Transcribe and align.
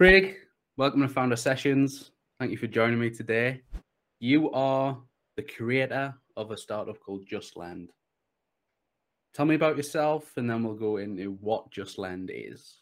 Craig, 0.00 0.36
welcome 0.78 1.02
to 1.02 1.08
Founder 1.08 1.36
Sessions. 1.36 2.12
Thank 2.38 2.50
you 2.50 2.56
for 2.56 2.68
joining 2.68 2.98
me 2.98 3.10
today. 3.10 3.60
You 4.18 4.50
are 4.52 4.98
the 5.36 5.42
creator 5.42 6.14
of 6.38 6.52
a 6.52 6.56
startup 6.56 6.98
called 7.00 7.26
Just 7.26 7.54
JustLend. 7.54 7.88
Tell 9.34 9.44
me 9.44 9.56
about 9.56 9.76
yourself, 9.76 10.32
and 10.38 10.48
then 10.48 10.64
we'll 10.64 10.72
go 10.72 10.96
into 10.96 11.32
what 11.42 11.70
Just 11.70 11.98
JustLend 11.98 12.30
is. 12.32 12.78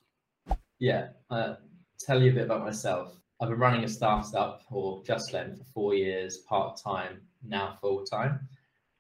Yeah, 0.79 1.09
uh, 1.29 1.55
tell 1.99 2.23
you 2.23 2.31
a 2.31 2.35
bit 2.35 2.45
about 2.45 2.63
myself. 2.65 3.21
I've 3.41 3.49
been 3.49 3.59
running 3.59 3.83
a 3.83 3.89
startup 3.89 4.63
or 4.71 5.03
JustLend 5.03 5.59
for 5.59 5.65
four 5.75 5.95
years, 5.95 6.37
part 6.49 6.81
time, 6.81 7.23
now 7.45 7.79
full 7.81 8.05
time. 8.05 8.47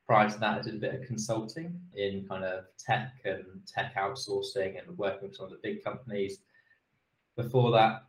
Prior 0.08 0.28
to 0.28 0.38
that, 0.40 0.58
I 0.58 0.62
did 0.62 0.74
a 0.74 0.78
bit 0.78 0.94
of 0.94 1.06
consulting 1.06 1.80
in 1.94 2.26
kind 2.28 2.42
of 2.42 2.64
tech 2.84 3.12
and 3.24 3.44
tech 3.72 3.94
outsourcing 3.94 4.76
and 4.76 4.98
working 4.98 5.28
with 5.28 5.36
some 5.36 5.46
of 5.46 5.52
the 5.52 5.60
big 5.62 5.84
companies. 5.84 6.40
Before 7.36 7.70
that, 7.70 8.07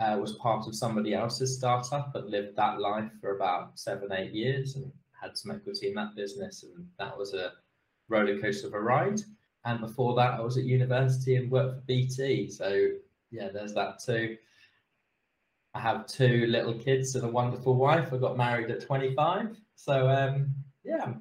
uh, 0.00 0.16
was 0.18 0.32
part 0.34 0.66
of 0.66 0.74
somebody 0.74 1.14
else's 1.14 1.56
startup, 1.56 2.12
but 2.12 2.28
lived 2.28 2.56
that 2.56 2.80
life 2.80 3.10
for 3.20 3.36
about 3.36 3.78
seven, 3.78 4.10
eight 4.12 4.32
years 4.32 4.76
and 4.76 4.90
had 5.20 5.36
some 5.36 5.50
equity 5.52 5.88
in 5.88 5.94
that 5.94 6.16
business. 6.16 6.62
And 6.64 6.86
that 6.98 7.16
was 7.16 7.34
a 7.34 7.52
roller 8.08 8.38
coaster 8.38 8.66
of 8.66 8.74
a 8.74 8.80
ride. 8.80 9.20
And 9.66 9.80
before 9.80 10.14
that, 10.16 10.34
I 10.34 10.40
was 10.40 10.56
at 10.56 10.64
university 10.64 11.36
and 11.36 11.50
worked 11.50 11.74
for 11.74 11.80
BT. 11.82 12.50
So, 12.50 12.88
yeah, 13.30 13.50
there's 13.52 13.74
that 13.74 14.02
too. 14.02 14.38
I 15.74 15.80
have 15.80 16.06
two 16.06 16.46
little 16.46 16.74
kids 16.74 17.14
and 17.14 17.24
a 17.24 17.28
wonderful 17.28 17.76
wife. 17.76 18.12
I 18.12 18.16
got 18.16 18.38
married 18.38 18.70
at 18.70 18.80
25. 18.80 19.56
So, 19.76 20.08
um, 20.08 20.54
yeah, 20.82 21.12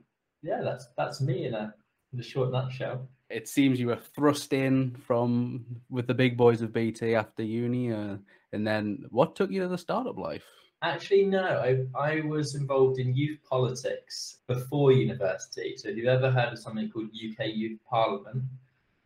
yeah, 0.42 0.62
that's 0.62 0.88
that's 0.98 1.22
me 1.22 1.46
in 1.46 1.54
a 1.54 1.74
in 2.14 2.20
a 2.20 2.24
short 2.24 2.52
nutshell. 2.52 3.08
It 3.30 3.48
seems 3.48 3.80
you 3.80 3.88
were 3.88 3.96
thrust 3.96 4.54
in 4.54 4.96
from 5.06 5.66
with 5.90 6.08
the 6.08 6.14
big 6.14 6.36
boys 6.36 6.62
of 6.62 6.74
BT 6.74 7.16
after 7.16 7.44
uni, 7.44 7.92
uh, 7.94 8.18
and 8.54 8.66
then 8.66 9.06
what 9.10 9.36
took 9.36 9.52
you 9.52 9.62
to 9.62 9.68
the 9.68 9.78
startup 9.78 10.18
life? 10.18 10.44
Actually, 10.82 11.26
no. 11.26 11.44
I, 11.44 11.86
I 12.00 12.22
was 12.22 12.56
involved 12.56 13.00
in 13.00 13.14
youth 13.14 13.40
politics 13.48 14.38
before 14.48 14.94
university. 14.94 15.76
So, 15.78 15.90
if 15.90 15.98
you've 15.98 16.08
ever 16.08 16.32
heard 16.32 16.54
of 16.54 16.60
something 16.60 16.90
called 16.90 17.08
UK 17.08 17.48
Youth 17.48 17.80
Parliament, 17.88 18.44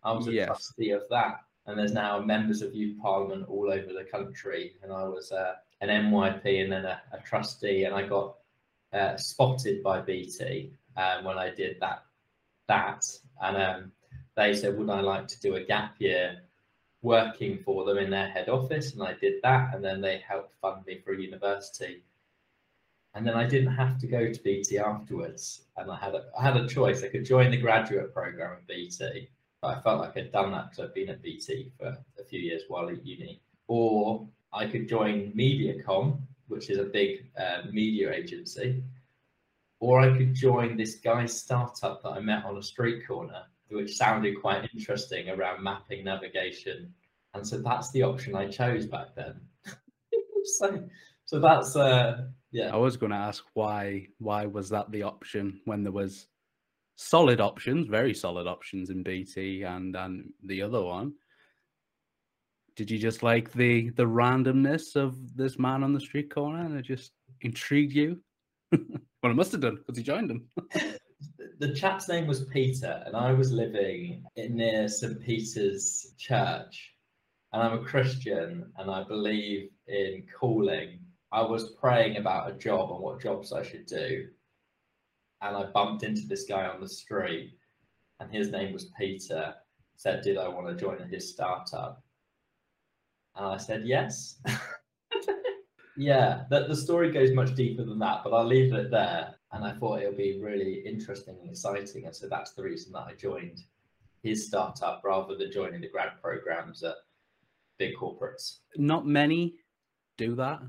I 0.04 0.12
was 0.12 0.28
a 0.28 0.34
yes. 0.34 0.48
trustee 0.48 0.92
of 0.92 1.04
that. 1.10 1.40
And 1.66 1.80
there's 1.80 1.94
now 1.94 2.20
members 2.20 2.62
of 2.62 2.76
Youth 2.76 3.02
Parliament 3.02 3.46
all 3.48 3.72
over 3.72 3.88
the 3.88 4.06
country. 4.12 4.74
And 4.84 4.92
I 4.92 5.06
was 5.06 5.32
uh, 5.32 5.56
an 5.82 5.90
MYP 5.90 6.64
and 6.64 6.72
then 6.72 6.86
a, 6.86 7.02
a 7.12 7.20
trustee, 7.20 7.86
and 7.86 7.96
I 7.96 8.08
got 8.08 8.36
uh, 8.94 9.18
spotted 9.18 9.82
by 9.82 10.02
BT 10.02 10.74
um, 10.96 11.24
when 11.24 11.38
I 11.38 11.50
did 11.50 11.78
that. 11.80 12.04
That 12.68 13.06
and 13.42 13.58
um, 13.58 13.92
they 14.36 14.54
said, 14.54 14.78
"Would 14.78 14.90
I 14.90 15.02
like 15.02 15.28
to 15.30 15.40
do 15.40 15.56
a 15.56 15.64
gap 15.64 15.96
year 16.00 16.42
working 17.02 17.60
for 17.60 17.86
them 17.86 17.98
in 17.98 18.10
their 18.10 18.30
head 18.30 18.50
office?" 18.50 18.94
And 18.94 19.04
I 19.04 19.14
did 19.14 19.42
that, 19.44 19.74
and 19.74 19.84
then 19.84 20.02
they 20.02 20.20
helped 20.20 20.54
fund 20.62 20.86
me 20.86 21.00
for 21.00 21.14
a 21.14 21.22
university. 21.22 22.04
And 23.16 23.28
then 23.28 23.36
I 23.36 23.46
didn't 23.48 23.76
have 23.76 24.00
to 24.00 24.08
go 24.08 24.32
to 24.32 24.44
BT 24.44 24.80
afterwards, 24.80 25.66
and 25.78 25.92
I 25.92 25.98
had 25.98 26.16
a, 26.16 26.26
I 26.38 26.44
had 26.44 26.58
a 26.58 26.68
choice. 26.68 27.04
I 27.04 27.10
could 27.10 27.26
join 27.26 27.52
the 27.52 27.58
graduate 27.58 28.14
program 28.14 28.54
at 28.54 28.68
BT, 28.68 29.30
but 29.62 29.78
I 29.78 29.82
felt 29.82 30.00
like 30.00 30.18
I'd 30.18 30.32
done 30.32 30.52
that 30.52 30.72
because 30.72 30.86
I'd 30.86 30.94
been 30.96 31.10
at 31.10 31.22
BT 31.22 31.72
for 31.78 31.98
a 32.20 32.24
few 32.24 32.40
years 32.40 32.64
while 32.68 32.90
at 32.90 33.06
uni, 33.06 33.42
or 33.68 34.28
I 34.52 34.66
could 34.66 34.88
join 34.88 35.32
Mediacom, 35.34 36.20
which 36.48 36.70
is 36.70 36.80
a 36.80 36.86
big 36.86 37.30
uh, 37.38 37.64
media 37.72 38.12
agency, 38.12 38.84
or 39.80 40.00
I 40.00 40.18
could 40.18 40.34
join 40.34 40.76
this 40.76 40.96
guy's 40.96 41.40
startup 41.40 42.02
that 42.04 42.10
I 42.10 42.20
met 42.20 42.46
on 42.46 42.58
a 42.58 42.64
street 42.64 43.06
corner, 43.08 43.44
which 43.74 43.96
sounded 43.96 44.40
quite 44.42 44.70
interesting 44.74 45.30
around 45.30 45.64
mapping 45.64 46.04
navigation. 46.04 46.94
And 47.34 47.46
so 47.46 47.58
that's 47.60 47.92
the 47.92 48.04
option 48.04 48.36
I 48.36 48.48
chose 48.48 48.86
back 48.86 49.16
then. 49.16 49.40
so, 50.44 50.84
so 51.26 51.40
that's 51.40 51.76
uh, 51.76 52.26
yeah. 52.52 52.74
I 52.74 52.78
was 52.78 52.98
going 52.98 53.12
to 53.12 53.18
ask 53.18 53.44
why 53.54 54.08
why 54.20 54.46
was 54.46 54.70
that 54.70 54.92
the 54.92 55.04
option 55.04 55.60
when 55.66 55.84
there 55.84 55.92
was 55.92 56.28
solid 56.96 57.42
options, 57.42 57.88
very 57.88 58.14
solid 58.14 58.48
options 58.48 58.90
in 58.90 59.04
BT 59.04 59.64
and 59.64 59.96
and 59.96 60.32
the 60.44 60.62
other 60.62 60.82
one. 60.82 61.14
Did 62.76 62.90
you 62.90 62.98
just 62.98 63.24
like 63.24 63.52
the 63.52 63.90
the 63.92 64.06
randomness 64.06 64.96
of 64.96 65.36
this 65.36 65.58
man 65.58 65.84
on 65.84 65.94
the 65.94 66.00
street 66.00 66.34
corner 66.34 66.64
and 66.64 66.78
it 66.78 66.84
just 66.84 67.12
intrigued 67.42 67.94
you? 67.94 68.22
Well, 69.24 69.32
it 69.32 69.36
must 69.36 69.54
have 69.54 69.62
done 69.62 69.78
because 69.78 69.96
he 69.98 70.04
joined 70.04 70.30
them. 70.30 70.50
the 71.60 71.74
chap's 71.74 72.08
name 72.08 72.28
was 72.28 72.46
Peter, 72.46 73.04
and 73.06 73.16
I 73.16 73.34
was 73.34 73.52
living 73.52 74.24
near 74.36 74.88
St. 74.88 75.20
Peter's 75.22 76.14
Church. 76.18 76.94
And 77.52 77.62
I'm 77.62 77.80
a 77.80 77.84
Christian, 77.84 78.72
and 78.78 78.90
I 78.90 79.04
believe 79.04 79.70
in 79.88 80.26
calling. 80.40 81.00
I 81.32 81.42
was 81.42 81.72
praying 81.80 82.18
about 82.18 82.50
a 82.50 82.58
job 82.58 82.92
and 82.92 83.00
what 83.00 83.22
jobs 83.22 83.54
I 83.54 83.64
should 83.64 83.86
do. 83.86 84.28
And 85.42 85.56
I 85.56 85.66
bumped 85.66 86.04
into 86.04 86.28
this 86.28 86.46
guy 86.46 86.66
on 86.66 86.82
the 86.82 86.90
street, 86.90 87.58
and 88.20 88.32
his 88.32 88.50
name 88.50 88.74
was 88.74 88.92
Peter. 88.98 89.54
Said, 89.96 90.22
Did 90.24 90.38
I 90.38 90.48
want 90.48 90.68
to 90.68 90.76
join 90.76 91.08
his 91.10 91.32
startup? 91.32 92.04
And 93.36 93.46
I 93.46 93.58
said, 93.58 93.84
Yes. 93.86 94.40
Yeah, 95.96 96.44
the, 96.50 96.68
the 96.68 96.76
story 96.76 97.12
goes 97.12 97.32
much 97.34 97.54
deeper 97.56 97.84
than 97.84 98.00
that, 98.00 98.22
but 98.24 98.34
I'll 98.34 98.46
leave 98.48 98.74
it 98.74 98.90
there. 98.90 99.36
And 99.54 99.64
I 99.64 99.72
thought 99.72 100.02
it 100.02 100.08
would 100.08 100.18
be 100.18 100.40
really 100.42 100.82
interesting 100.86 101.38
and 101.40 101.52
exciting. 101.52 102.06
And 102.06 102.16
so 102.16 102.28
that's 102.28 102.52
the 102.54 102.64
reason 102.64 102.92
that 102.94 103.06
I 103.08 103.14
joined 103.14 103.62
his 104.24 104.48
startup 104.48 105.02
rather 105.04 105.36
than 105.36 105.52
joining 105.52 105.82
the 105.82 105.90
grad 105.90 106.14
programs 106.22 106.82
at 106.84 106.96
big 107.78 107.96
corporates. 107.96 108.60
Not 108.76 109.06
many 109.06 109.56
do 110.18 110.36
that. 110.36 110.62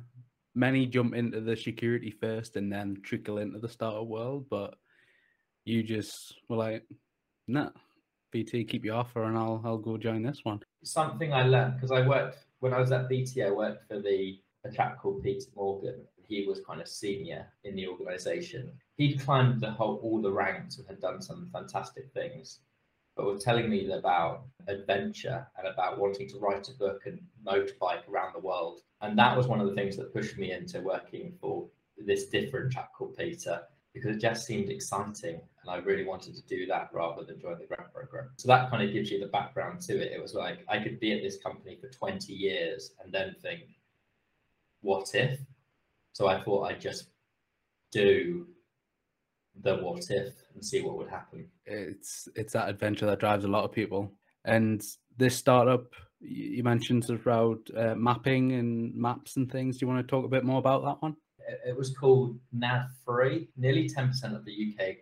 Many 0.54 0.86
jump 0.86 1.14
into 1.14 1.40
the 1.40 1.56
security 1.56 2.10
first 2.10 2.56
and 2.56 2.70
then 2.70 2.98
trickle 3.02 3.38
into 3.38 3.58
the 3.58 3.68
startup 3.68 4.06
world. 4.06 4.46
But 4.50 4.74
you 5.64 5.82
just 5.82 6.34
were 6.48 6.56
like, 6.56 6.84
nah, 7.48 7.70
BT, 8.32 8.64
keep 8.64 8.84
your 8.84 8.96
offer 8.96 9.24
and 9.24 9.38
I'll, 9.38 9.62
I'll 9.64 9.78
go 9.78 9.96
join 9.96 10.22
this 10.22 10.40
one. 10.42 10.60
Something 10.82 11.32
I 11.32 11.44
learned 11.44 11.76
because 11.76 11.90
I 11.90 12.06
worked, 12.06 12.44
when 12.60 12.74
I 12.74 12.80
was 12.80 12.92
at 12.92 13.08
BT, 13.08 13.42
I 13.42 13.50
worked 13.50 13.88
for 13.88 14.00
the 14.00 14.38
a 14.64 14.70
chap 14.70 15.00
called 15.00 15.22
Peter 15.22 15.46
Morgan. 15.54 16.00
He 16.26 16.46
was 16.46 16.60
kind 16.66 16.80
of 16.80 16.88
senior 16.88 17.46
in 17.64 17.76
the 17.76 17.86
organization. 17.86 18.70
He'd 18.96 19.20
climbed 19.20 19.60
the 19.60 19.70
whole 19.70 19.96
all 20.02 20.22
the 20.22 20.32
ranks 20.32 20.78
and 20.78 20.86
had 20.86 21.00
done 21.00 21.20
some 21.20 21.50
fantastic 21.52 22.10
things, 22.14 22.60
but 23.16 23.26
was 23.26 23.44
telling 23.44 23.68
me 23.68 23.90
about 23.90 24.44
adventure 24.68 25.46
and 25.58 25.68
about 25.68 25.98
wanting 25.98 26.28
to 26.30 26.38
write 26.38 26.68
a 26.68 26.72
book 26.72 27.02
and 27.06 27.20
motorbike 27.46 28.08
around 28.08 28.34
the 28.34 28.40
world. 28.40 28.80
And 29.02 29.18
that 29.18 29.36
was 29.36 29.46
one 29.46 29.60
of 29.60 29.68
the 29.68 29.74
things 29.74 29.96
that 29.96 30.14
pushed 30.14 30.38
me 30.38 30.52
into 30.52 30.80
working 30.80 31.34
for 31.40 31.68
this 31.98 32.26
different 32.26 32.72
chap 32.72 32.90
called 32.96 33.16
Peter 33.16 33.62
because 33.92 34.16
it 34.16 34.20
just 34.20 34.46
seemed 34.46 34.70
exciting 34.70 35.40
and 35.62 35.70
I 35.70 35.76
really 35.78 36.04
wanted 36.04 36.34
to 36.34 36.42
do 36.42 36.66
that 36.66 36.90
rather 36.92 37.24
than 37.24 37.40
join 37.40 37.58
the 37.58 37.64
grad 37.64 37.92
program. 37.92 38.30
So 38.36 38.48
that 38.48 38.70
kind 38.70 38.82
of 38.82 38.92
gives 38.92 39.10
you 39.10 39.18
the 39.18 39.26
background 39.26 39.80
to 39.82 39.94
it. 39.94 40.12
It 40.12 40.20
was 40.20 40.34
like 40.34 40.64
I 40.68 40.78
could 40.78 41.00
be 41.00 41.12
at 41.12 41.22
this 41.22 41.38
company 41.38 41.78
for 41.80 41.88
20 41.88 42.32
years 42.32 42.92
and 43.02 43.12
then 43.12 43.34
think, 43.40 43.62
what 44.84 45.14
if. 45.14 45.40
So 46.12 46.28
I 46.28 46.42
thought 46.42 46.70
I'd 46.70 46.80
just 46.80 47.08
do 47.90 48.46
the 49.62 49.76
what 49.76 50.04
if 50.10 50.34
and 50.54 50.64
see 50.64 50.82
what 50.82 50.96
would 50.96 51.08
happen. 51.08 51.48
It's 51.66 52.28
it's 52.36 52.52
that 52.52 52.68
adventure 52.68 53.06
that 53.06 53.20
drives 53.20 53.44
a 53.44 53.48
lot 53.48 53.64
of 53.64 53.72
people. 53.72 54.12
And 54.44 54.84
this 55.16 55.36
startup 55.36 55.86
you 56.20 56.62
mentioned 56.62 57.08
about 57.10 57.58
uh, 57.76 57.94
mapping 57.94 58.52
and 58.52 58.94
maps 58.94 59.36
and 59.36 59.50
things. 59.50 59.76
Do 59.76 59.86
you 59.86 59.92
want 59.92 60.06
to 60.06 60.10
talk 60.10 60.24
a 60.24 60.28
bit 60.28 60.44
more 60.44 60.58
about 60.58 60.84
that 60.84 61.02
one? 61.02 61.16
It 61.66 61.76
was 61.76 61.94
called 61.94 62.38
Nav 62.52 62.86
Free. 63.04 63.48
Nearly 63.56 63.88
10% 63.88 64.34
of 64.34 64.44
the 64.44 64.74
UK 64.74 64.96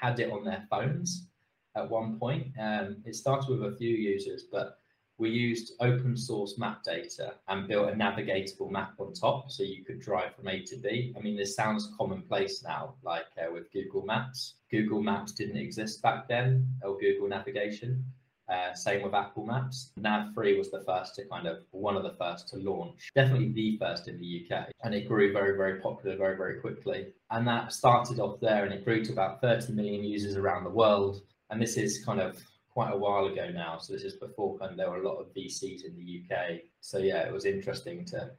had 0.00 0.18
it 0.20 0.30
on 0.30 0.44
their 0.44 0.64
phones 0.70 1.28
at 1.76 1.88
one 1.88 2.18
point. 2.18 2.46
Um, 2.58 3.02
it 3.04 3.14
started 3.14 3.50
with 3.50 3.74
a 3.74 3.76
few 3.76 3.94
users, 3.94 4.44
but 4.50 4.78
we 5.18 5.30
used 5.30 5.72
open 5.80 6.16
source 6.16 6.58
map 6.58 6.82
data 6.82 7.34
and 7.48 7.68
built 7.68 7.88
a 7.88 7.92
navigatable 7.92 8.70
map 8.70 8.94
on 8.98 9.12
top 9.12 9.50
so 9.50 9.62
you 9.62 9.84
could 9.84 10.00
drive 10.00 10.34
from 10.34 10.48
A 10.48 10.62
to 10.62 10.76
B. 10.76 11.14
I 11.16 11.20
mean, 11.20 11.36
this 11.36 11.54
sounds 11.54 11.92
commonplace 11.98 12.62
now, 12.62 12.94
like 13.02 13.26
uh, 13.38 13.52
with 13.52 13.72
Google 13.72 14.04
Maps. 14.04 14.54
Google 14.70 15.02
Maps 15.02 15.32
didn't 15.32 15.58
exist 15.58 16.02
back 16.02 16.28
then, 16.28 16.66
or 16.82 16.98
Google 16.98 17.28
Navigation. 17.28 18.04
Uh, 18.52 18.74
same 18.74 19.02
with 19.02 19.14
Apple 19.14 19.46
Maps. 19.46 19.92
Nav 19.96 20.34
Free 20.34 20.58
was 20.58 20.70
the 20.70 20.82
first 20.84 21.14
to 21.14 21.24
kind 21.26 21.46
of 21.46 21.62
one 21.70 21.96
of 21.96 22.02
the 22.02 22.16
first 22.18 22.48
to 22.48 22.56
launch, 22.56 23.10
definitely 23.14 23.52
the 23.52 23.78
first 23.78 24.08
in 24.08 24.18
the 24.18 24.46
UK. 24.50 24.66
And 24.82 24.94
it 24.94 25.08
grew 25.08 25.32
very, 25.32 25.56
very 25.56 25.80
popular 25.80 26.16
very, 26.16 26.36
very 26.36 26.60
quickly. 26.60 27.08
And 27.30 27.46
that 27.46 27.72
started 27.72 28.18
off 28.18 28.40
there 28.40 28.64
and 28.64 28.74
it 28.74 28.84
grew 28.84 29.04
to 29.04 29.12
about 29.12 29.40
30 29.40 29.72
million 29.72 30.04
users 30.04 30.36
around 30.36 30.64
the 30.64 30.70
world. 30.70 31.22
And 31.50 31.62
this 31.62 31.76
is 31.76 32.04
kind 32.04 32.20
of 32.20 32.42
quite 32.72 32.92
a 32.92 32.96
while 32.96 33.26
ago 33.26 33.50
now. 33.50 33.78
So 33.78 33.92
this 33.92 34.02
is 34.02 34.14
before 34.14 34.58
kind 34.58 34.70
of 34.70 34.76
there 34.76 34.90
were 34.90 35.02
a 35.02 35.08
lot 35.08 35.18
of 35.18 35.34
VCs 35.34 35.84
in 35.84 35.94
the 35.94 36.22
UK. 36.22 36.60
So 36.80 36.98
yeah, 36.98 37.26
it 37.26 37.32
was 37.32 37.44
interesting 37.44 38.04
to 38.06 38.30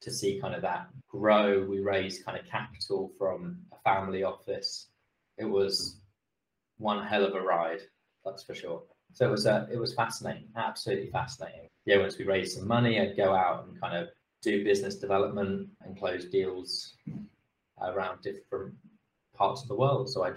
to 0.00 0.10
see 0.10 0.38
kind 0.40 0.54
of 0.54 0.62
that 0.62 0.88
grow. 1.08 1.64
We 1.64 1.80
raised 1.80 2.24
kind 2.24 2.38
of 2.38 2.46
capital 2.46 3.10
from 3.18 3.58
a 3.72 3.76
family 3.88 4.22
office. 4.22 4.88
It 5.38 5.46
was 5.46 6.00
one 6.78 7.04
hell 7.04 7.24
of 7.24 7.34
a 7.34 7.40
ride, 7.40 7.80
that's 8.24 8.42
for 8.44 8.54
sure. 8.54 8.82
So 9.12 9.26
it 9.26 9.30
was 9.30 9.46
uh, 9.46 9.66
it 9.72 9.78
was 9.78 9.94
fascinating, 9.94 10.48
absolutely 10.56 11.10
fascinating. 11.10 11.68
Yeah, 11.86 11.98
once 11.98 12.18
we 12.18 12.24
raised 12.24 12.58
some 12.58 12.68
money, 12.68 13.00
I'd 13.00 13.16
go 13.16 13.34
out 13.34 13.66
and 13.66 13.80
kind 13.80 13.96
of 13.96 14.08
do 14.42 14.62
business 14.62 14.96
development 14.96 15.68
and 15.82 15.98
close 15.98 16.26
deals 16.26 16.96
around 17.80 18.20
different 18.22 18.74
parts 19.34 19.62
of 19.62 19.68
the 19.68 19.74
world. 19.74 20.10
So 20.10 20.24
I'd 20.24 20.36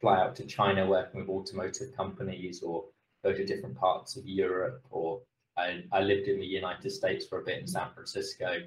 fly 0.00 0.18
out 0.20 0.36
to 0.36 0.44
China 0.44 0.86
working 0.86 1.20
with 1.20 1.28
automotive 1.28 1.96
companies 1.96 2.62
or 2.62 2.84
go 3.24 3.32
to 3.32 3.44
different 3.44 3.76
parts 3.76 4.16
of 4.16 4.26
Europe 4.26 4.82
or 4.90 5.20
I, 5.56 5.82
I 5.90 6.00
lived 6.00 6.28
in 6.28 6.38
the 6.38 6.46
United 6.46 6.90
States 6.90 7.26
for 7.26 7.40
a 7.40 7.44
bit 7.44 7.60
in 7.60 7.66
San 7.66 7.88
Francisco. 7.94 8.58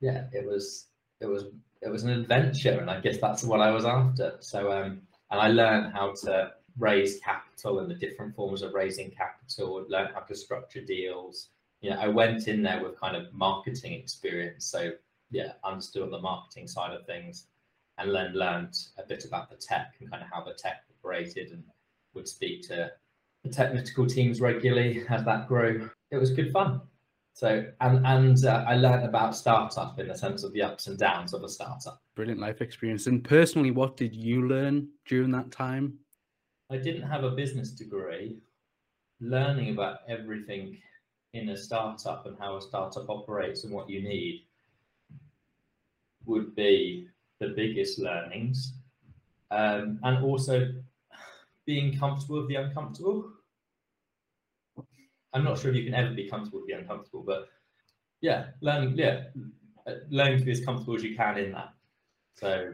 Yeah, 0.00 0.24
it 0.32 0.46
was 0.46 0.86
it 1.20 1.26
was 1.26 1.44
it 1.82 1.90
was 1.90 2.04
an 2.04 2.10
adventure 2.10 2.78
and 2.80 2.90
I 2.90 3.00
guess 3.00 3.18
that's 3.18 3.44
what 3.44 3.60
I 3.60 3.70
was 3.70 3.84
after. 3.84 4.36
So 4.40 4.72
um 4.72 5.02
and 5.30 5.40
I 5.40 5.48
learned 5.48 5.92
how 5.92 6.14
to 6.24 6.52
raise 6.78 7.20
capital 7.20 7.80
and 7.80 7.90
the 7.90 7.94
different 7.94 8.34
forms 8.34 8.62
of 8.62 8.72
raising 8.72 9.10
capital, 9.10 9.84
learn 9.88 10.08
how 10.14 10.20
to 10.20 10.34
structure 10.34 10.80
deals. 10.80 11.50
You 11.80 11.90
know, 11.90 11.96
I 11.96 12.08
went 12.08 12.48
in 12.48 12.62
there 12.62 12.82
with 12.82 12.98
kind 12.98 13.16
of 13.16 13.32
marketing 13.34 13.92
experience. 13.92 14.64
So 14.64 14.92
yeah, 15.30 15.52
understood 15.64 16.02
on 16.02 16.10
the 16.10 16.20
marketing 16.20 16.66
side 16.66 16.94
of 16.94 17.04
things 17.04 17.46
and 17.98 18.14
then 18.14 18.32
learned 18.34 18.76
a 18.98 19.06
bit 19.06 19.24
about 19.24 19.50
the 19.50 19.56
tech 19.56 19.94
and 20.00 20.10
kind 20.10 20.22
of 20.22 20.28
how 20.32 20.42
the 20.42 20.54
tech 20.54 20.84
operated 20.98 21.50
and 21.50 21.62
would 22.14 22.28
speak 22.28 22.66
to 22.68 22.90
the 23.44 23.50
technical 23.50 24.06
teams 24.06 24.40
regularly 24.40 25.04
as 25.08 25.24
that 25.24 25.48
grew. 25.48 25.90
It 26.10 26.16
was 26.16 26.30
good 26.30 26.52
fun. 26.52 26.80
So 27.34 27.64
and 27.80 28.04
and 28.04 28.44
uh, 28.44 28.64
I 28.66 28.74
learned 28.74 29.04
about 29.04 29.36
startup 29.36 29.98
in 30.00 30.08
the 30.08 30.18
sense 30.18 30.42
of 30.42 30.52
the 30.52 30.62
ups 30.62 30.88
and 30.88 30.98
downs 30.98 31.32
of 31.32 31.44
a 31.44 31.48
startup. 31.48 32.02
Brilliant 32.16 32.40
life 32.40 32.60
experience. 32.60 33.06
And 33.06 33.22
personally, 33.22 33.70
what 33.70 33.96
did 33.96 34.14
you 34.14 34.48
learn 34.48 34.88
during 35.06 35.30
that 35.32 35.52
time? 35.52 35.98
I 36.70 36.78
didn't 36.78 37.08
have 37.08 37.24
a 37.24 37.30
business 37.30 37.70
degree. 37.70 38.38
Learning 39.20 39.70
about 39.72 40.00
everything 40.08 40.78
in 41.32 41.50
a 41.50 41.56
startup 41.56 42.26
and 42.26 42.36
how 42.38 42.56
a 42.56 42.62
startup 42.62 43.08
operates 43.08 43.64
and 43.64 43.72
what 43.72 43.88
you 43.88 44.02
need 44.02 44.44
would 46.26 46.54
be 46.54 47.06
the 47.40 47.48
biggest 47.48 47.98
learnings. 47.98 48.74
Um, 49.50 49.98
and 50.02 50.24
also 50.24 50.72
being 51.64 51.98
comfortable 51.98 52.40
with 52.40 52.48
the 52.48 52.56
uncomfortable. 52.56 53.30
I'm 55.32 55.44
not 55.44 55.58
sure 55.58 55.70
if 55.70 55.76
you 55.76 55.84
can 55.84 55.94
ever 55.94 56.14
be 56.14 56.28
comfortable 56.28 56.60
with 56.60 56.68
the 56.68 56.74
uncomfortable, 56.74 57.22
but 57.22 57.48
yeah, 58.20 58.46
learning, 58.60 58.96
yeah, 58.96 59.24
learning 60.10 60.38
to 60.38 60.44
be 60.44 60.52
as 60.52 60.64
comfortable 60.64 60.96
as 60.96 61.02
you 61.02 61.14
can 61.14 61.38
in 61.38 61.52
that. 61.52 61.74
So, 62.36 62.72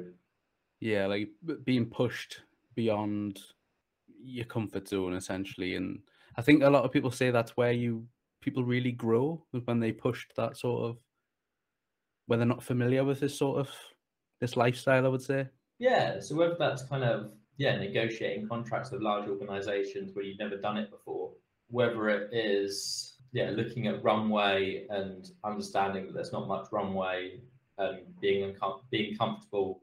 yeah, 0.80 1.06
like 1.06 1.28
being 1.64 1.86
pushed 1.86 2.42
beyond 2.74 3.40
your 4.22 4.44
comfort 4.44 4.88
zone 4.88 5.14
essentially, 5.14 5.74
and 5.74 6.00
I 6.36 6.42
think 6.42 6.62
a 6.62 6.70
lot 6.70 6.84
of 6.84 6.92
people 6.92 7.10
say 7.10 7.30
that's 7.30 7.56
where 7.56 7.72
you 7.72 8.06
people 8.40 8.62
really 8.62 8.92
grow 8.92 9.42
when 9.64 9.80
they 9.80 9.90
pushed 9.90 10.34
that 10.36 10.56
sort 10.56 10.84
of 10.84 10.98
when 12.26 12.38
they're 12.38 12.46
not 12.46 12.62
familiar 12.62 13.04
with 13.04 13.20
this 13.20 13.36
sort 13.36 13.58
of 13.58 13.70
this 14.40 14.56
lifestyle. 14.56 15.06
I 15.06 15.08
would 15.08 15.22
say. 15.22 15.48
Yeah. 15.78 16.20
So 16.20 16.34
whether 16.34 16.56
that's 16.58 16.82
kind 16.84 17.04
of 17.04 17.32
yeah 17.56 17.76
negotiating 17.76 18.48
contracts 18.48 18.90
with 18.90 19.02
large 19.02 19.28
organisations 19.28 20.14
where 20.14 20.24
you've 20.24 20.38
never 20.38 20.56
done 20.56 20.76
it 20.76 20.90
before, 20.90 21.32
whether 21.68 22.08
it 22.08 22.30
is 22.32 23.16
yeah 23.32 23.50
looking 23.50 23.86
at 23.86 24.02
runway 24.02 24.86
and 24.90 25.30
understanding 25.44 26.06
that 26.06 26.14
there's 26.14 26.32
not 26.32 26.48
much 26.48 26.68
runway 26.72 27.40
and 27.78 28.00
being 28.20 28.54
being 28.90 29.16
comfortable 29.16 29.80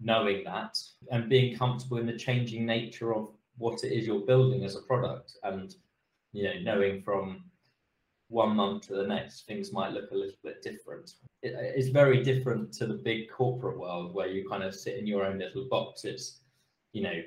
knowing 0.00 0.44
that 0.44 0.76
and 1.10 1.28
being 1.28 1.56
comfortable 1.56 1.98
in 1.98 2.06
the 2.06 2.18
changing 2.18 2.66
nature 2.66 3.14
of 3.14 3.28
what 3.56 3.84
it 3.84 3.92
is 3.92 4.06
you're 4.06 4.26
building 4.26 4.64
as 4.64 4.76
a 4.76 4.82
product 4.82 5.34
and 5.44 5.76
you 6.32 6.42
know 6.44 6.54
knowing 6.62 7.00
from 7.02 7.44
one 8.28 8.54
month 8.56 8.86
to 8.86 8.94
the 8.94 9.06
next 9.06 9.46
things 9.46 9.72
might 9.72 9.92
look 9.92 10.10
a 10.10 10.14
little 10.14 10.38
bit 10.44 10.62
different. 10.62 11.12
It, 11.42 11.54
it's 11.56 11.88
very 11.88 12.22
different 12.22 12.72
to 12.74 12.86
the 12.86 12.94
big 12.94 13.30
corporate 13.30 13.78
world 13.78 14.14
where 14.14 14.28
you 14.28 14.48
kind 14.48 14.62
of 14.62 14.74
sit 14.74 14.96
in 14.96 15.06
your 15.06 15.24
own 15.24 15.38
little 15.38 15.66
box 15.68 16.04
it's 16.04 16.40
you 16.92 17.02
know 17.02 17.22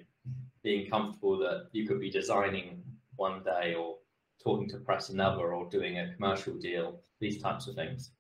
being 0.63 0.89
comfortable 0.89 1.37
that 1.39 1.69
you 1.71 1.87
could 1.87 1.99
be 1.99 2.11
designing 2.11 2.83
one 3.15 3.43
day 3.43 3.73
or 3.73 3.97
talking 4.43 4.69
to 4.69 4.77
press 4.77 5.09
another 5.09 5.53
or 5.53 5.69
doing 5.69 5.99
a 5.99 6.13
commercial 6.13 6.53
deal 6.53 6.99
these 7.19 7.41
types 7.41 7.67
of 7.67 7.75
things. 7.75 8.11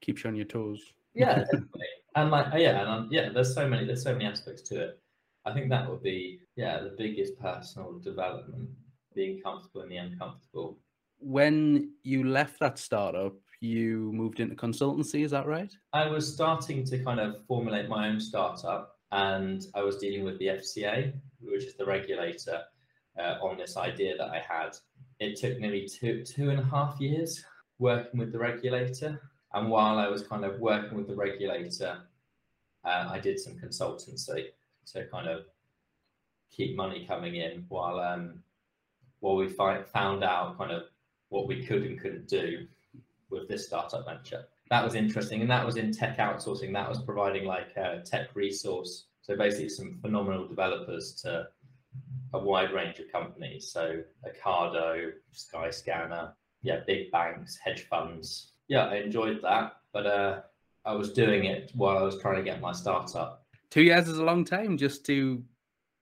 Keeps 0.00 0.24
you 0.24 0.28
on 0.28 0.36
your 0.36 0.46
toes. 0.46 0.80
Yeah 1.14 1.34
definitely. 1.38 1.86
And 2.16 2.30
like 2.30 2.46
yeah 2.56 2.80
and 2.80 2.88
um, 2.88 3.08
yeah 3.10 3.28
there's 3.28 3.54
so 3.54 3.68
many 3.68 3.84
there's 3.84 4.02
so 4.02 4.12
many 4.12 4.24
aspects 4.24 4.62
to 4.62 4.80
it. 4.80 5.00
I 5.44 5.52
think 5.52 5.68
that 5.70 5.88
would 5.88 6.02
be 6.02 6.40
yeah 6.56 6.80
the 6.80 6.94
biggest 6.96 7.38
personal 7.38 7.98
development 7.98 8.70
being 9.14 9.40
comfortable 9.40 9.82
in 9.82 9.88
the 9.88 9.96
uncomfortable 9.96 10.78
when 11.20 11.92
you 12.02 12.24
left 12.24 12.58
that 12.60 12.78
startup 12.78 13.34
you 13.60 14.10
moved 14.12 14.40
into 14.40 14.54
consultancy 14.54 15.22
is 15.24 15.30
that 15.32 15.46
right? 15.46 15.72
I 15.92 16.08
was 16.08 16.32
starting 16.32 16.84
to 16.84 17.04
kind 17.04 17.20
of 17.20 17.44
formulate 17.46 17.88
my 17.88 18.08
own 18.08 18.20
startup 18.20 18.96
and 19.12 19.66
i 19.74 19.82
was 19.82 19.96
dealing 19.96 20.24
with 20.24 20.38
the 20.38 20.46
fca 20.46 21.12
which 21.40 21.64
is 21.64 21.74
the 21.74 21.84
regulator 21.84 22.62
uh, 23.18 23.34
on 23.42 23.58
this 23.58 23.76
idea 23.76 24.16
that 24.16 24.30
i 24.30 24.38
had. 24.38 24.76
It 25.18 25.36
took 25.36 25.58
nearly 25.58 25.88
two 25.88 26.24
two 26.24 26.50
and 26.50 26.60
a 26.60 26.64
half 26.64 27.00
years 27.00 27.44
working 27.78 28.20
with 28.20 28.32
the 28.32 28.38
regulator 28.38 29.20
and 29.52 29.68
while 29.68 29.98
I 29.98 30.08
was 30.08 30.22
kind 30.22 30.44
of 30.44 30.60
working 30.60 30.96
with 30.96 31.08
the 31.08 31.16
regulator, 31.16 31.98
uh, 32.84 33.08
I 33.10 33.18
did 33.18 33.38
some 33.38 33.54
consultancy 33.54 34.46
to 34.92 35.06
kind 35.06 35.28
of 35.28 35.46
keep 36.50 36.76
money 36.76 37.04
coming 37.06 37.36
in 37.36 37.64
while 37.68 37.98
um, 38.00 38.42
while 39.20 39.36
we 39.36 39.48
fi- 39.48 39.82
found 39.82 40.24
out 40.24 40.56
kind 40.56 40.70
of 40.70 40.84
what 41.30 41.48
we 41.48 41.64
could 41.64 41.82
and 41.82 41.98
couldn't 41.98 42.28
do 42.28 42.66
with 43.30 43.48
this 43.48 43.66
startup 43.66 44.04
venture. 44.04 44.44
That 44.70 44.84
was 44.84 44.94
interesting, 44.94 45.40
and 45.40 45.50
that 45.50 45.66
was 45.66 45.76
in 45.76 45.92
tech 45.92 46.18
outsourcing. 46.18 46.72
That 46.72 46.88
was 46.88 47.02
providing 47.02 47.44
like 47.44 47.76
a 47.76 48.02
tech 48.04 48.28
resource, 48.34 49.06
so 49.22 49.36
basically 49.36 49.68
some 49.68 49.98
phenomenal 50.00 50.46
developers 50.46 51.14
to 51.22 51.48
a 52.34 52.38
wide 52.38 52.72
range 52.72 53.00
of 53.00 53.10
companies. 53.10 53.72
So 53.72 54.02
Ocado, 54.24 55.12
Skyscanner, 55.34 56.32
yeah, 56.62 56.80
big 56.86 57.10
banks, 57.10 57.58
hedge 57.64 57.88
funds, 57.88 58.52
yeah, 58.70 58.86
I 58.86 58.98
enjoyed 58.98 59.42
that, 59.42 59.72
but 59.92 60.06
uh, 60.06 60.40
I 60.84 60.94
was 60.94 61.12
doing 61.12 61.44
it 61.44 61.72
while 61.74 61.98
I 61.98 62.02
was 62.02 62.20
trying 62.20 62.36
to 62.36 62.42
get 62.42 62.60
my 62.60 62.70
startup. 62.70 63.44
Two 63.68 63.82
years 63.82 64.06
is 64.06 64.18
a 64.18 64.24
long 64.24 64.44
time 64.44 64.78
just 64.78 65.04
to. 65.06 65.42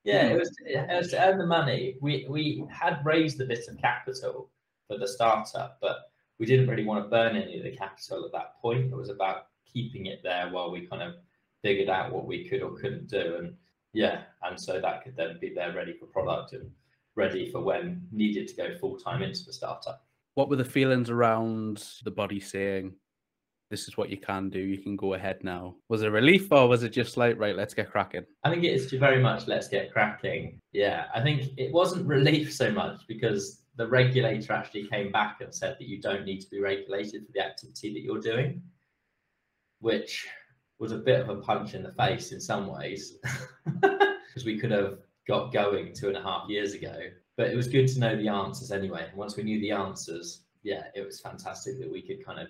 Yeah, 0.04 0.28
it 0.28 0.38
was, 0.38 0.50
it 0.66 0.86
was 0.90 1.10
to 1.10 1.26
earn 1.26 1.38
the 1.38 1.46
money. 1.46 1.96
We 2.02 2.26
we 2.28 2.64
had 2.70 3.04
raised 3.04 3.40
a 3.40 3.46
bit 3.46 3.66
of 3.68 3.78
capital 3.78 4.50
for 4.88 4.98
the 4.98 5.06
startup, 5.06 5.78
but 5.80 6.10
we 6.38 6.46
didn't 6.46 6.68
really 6.68 6.84
want 6.84 7.04
to 7.04 7.08
burn 7.08 7.36
any 7.36 7.58
of 7.58 7.64
the 7.64 7.76
capital 7.76 8.24
at 8.24 8.32
that 8.32 8.60
point. 8.60 8.90
It 8.90 8.96
was 8.96 9.10
about 9.10 9.46
keeping 9.70 10.06
it 10.06 10.20
there 10.24 10.48
while 10.50 10.70
we 10.70 10.86
kind 10.86 11.02
of 11.02 11.14
figured 11.62 11.88
out 11.88 12.12
what 12.12 12.26
we 12.26 12.48
could 12.48 12.62
or 12.62 12.74
couldn't 12.76 13.08
do, 13.08 13.36
and 13.38 13.54
yeah, 13.92 14.22
and 14.42 14.58
so 14.60 14.80
that 14.80 15.04
could 15.04 15.16
then 15.16 15.38
be 15.40 15.52
there 15.54 15.74
ready 15.74 15.92
for 15.92 16.06
product 16.06 16.54
and 16.54 16.70
ready 17.14 17.50
for 17.50 17.60
when 17.60 18.06
needed 18.12 18.48
to 18.48 18.56
go 18.56 18.78
full 18.78 18.96
time 18.96 19.22
into 19.22 19.44
the 19.44 19.52
startup. 19.52 20.04
What 20.34 20.48
were 20.48 20.56
the 20.56 20.64
feelings 20.64 21.10
around 21.10 21.84
the 22.04 22.10
body 22.10 22.40
saying 22.40 22.94
this 23.70 23.88
is 23.88 23.96
what 23.96 24.08
you 24.08 24.16
can 24.16 24.48
do 24.48 24.58
you 24.58 24.78
can 24.78 24.96
go 24.96 25.14
ahead 25.14 25.42
now 25.42 25.74
was 25.88 26.02
it 26.02 26.08
relief 26.08 26.50
or 26.50 26.68
was 26.68 26.82
it 26.82 26.90
just 26.90 27.16
like 27.16 27.38
right 27.38 27.56
let's 27.56 27.74
get 27.74 27.90
cracking 27.90 28.24
i 28.44 28.50
think 28.50 28.64
it's 28.64 28.90
very 28.92 29.20
much 29.20 29.46
let's 29.46 29.68
get 29.68 29.92
cracking. 29.92 30.58
Yeah 30.72 31.06
i 31.14 31.22
think 31.22 31.52
it 31.56 31.72
wasn't 31.72 32.06
relief 32.16 32.52
so 32.52 32.70
much 32.70 33.06
because 33.06 33.62
the 33.78 33.88
regulator 33.88 34.52
actually 34.52 34.86
came 34.88 35.10
back 35.10 35.40
and 35.40 35.54
said 35.54 35.76
that 35.78 35.88
you 35.88 36.00
don't 36.00 36.26
need 36.26 36.40
to 36.40 36.50
be 36.50 36.60
regulated 36.60 37.24
for 37.24 37.32
the 37.32 37.44
activity 37.44 37.94
that 37.94 38.02
you're 38.02 38.20
doing 38.20 38.62
which 39.80 40.26
was 40.78 40.92
a 40.92 40.98
bit 40.98 41.20
of 41.20 41.30
a 41.30 41.36
punch 41.36 41.74
in 41.74 41.82
the 41.82 41.92
face 41.92 42.32
in 42.32 42.40
some 42.40 42.66
ways 42.66 43.14
because 43.80 44.44
we 44.44 44.58
could 44.58 44.70
have 44.70 44.98
got 45.26 45.52
going 45.52 45.94
two 45.94 46.08
and 46.08 46.16
a 46.16 46.22
half 46.22 46.48
years 46.48 46.74
ago 46.74 46.98
but 47.38 47.46
it 47.46 47.56
was 47.56 47.68
good 47.68 47.86
to 47.86 48.00
know 48.00 48.16
the 48.16 48.28
answers 48.28 48.72
anyway. 48.72 49.06
And 49.08 49.16
once 49.16 49.36
we 49.36 49.44
knew 49.44 49.60
the 49.60 49.70
answers, 49.70 50.42
yeah, 50.64 50.82
it 50.96 51.06
was 51.06 51.20
fantastic 51.20 51.78
that 51.78 51.90
we 51.90 52.02
could 52.02 52.26
kind 52.26 52.40
of 52.40 52.48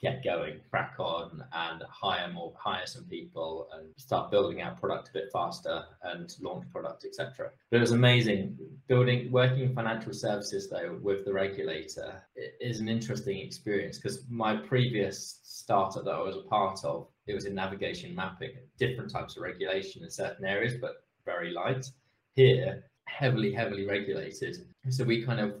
get 0.00 0.22
going, 0.22 0.60
crack 0.70 0.94
on, 0.98 1.42
and 1.52 1.82
hire 1.88 2.30
more, 2.30 2.52
hire 2.58 2.86
some 2.86 3.04
people, 3.04 3.68
and 3.72 3.88
start 3.96 4.30
building 4.30 4.60
out 4.60 4.78
product 4.78 5.08
a 5.08 5.12
bit 5.12 5.28
faster 5.32 5.84
and 6.02 6.34
launch 6.40 6.64
product, 6.70 7.04
etc. 7.04 7.50
But 7.70 7.78
it 7.78 7.80
was 7.80 7.92
amazing 7.92 8.58
building, 8.88 9.30
working 9.30 9.60
in 9.60 9.74
financial 9.74 10.12
services 10.12 10.68
though 10.68 10.98
with 11.02 11.24
the 11.24 11.32
regulator 11.32 12.22
is 12.60 12.80
an 12.80 12.88
interesting 12.88 13.38
experience 13.38 13.98
because 13.98 14.24
my 14.28 14.56
previous 14.56 15.40
startup 15.42 16.04
that 16.04 16.14
I 16.14 16.20
was 16.20 16.36
a 16.36 16.42
part 16.42 16.84
of, 16.84 17.08
it 17.26 17.34
was 17.34 17.46
in 17.46 17.54
navigation 17.54 18.14
mapping, 18.14 18.52
different 18.78 19.10
types 19.10 19.36
of 19.36 19.42
regulation 19.42 20.04
in 20.04 20.10
certain 20.10 20.44
areas, 20.44 20.74
but 20.80 21.04
very 21.24 21.52
light. 21.52 21.86
Here, 22.34 22.84
heavily, 23.06 23.52
heavily 23.52 23.86
regulated. 23.86 24.58
So 24.90 25.04
we 25.04 25.24
kind 25.24 25.40
of, 25.40 25.54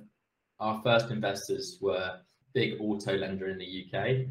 our 0.60 0.80
first 0.82 1.10
investors 1.10 1.78
were 1.80 2.20
big 2.56 2.80
auto 2.80 3.14
lender 3.14 3.48
in 3.48 3.58
the 3.58 3.84
UK, 3.84 4.26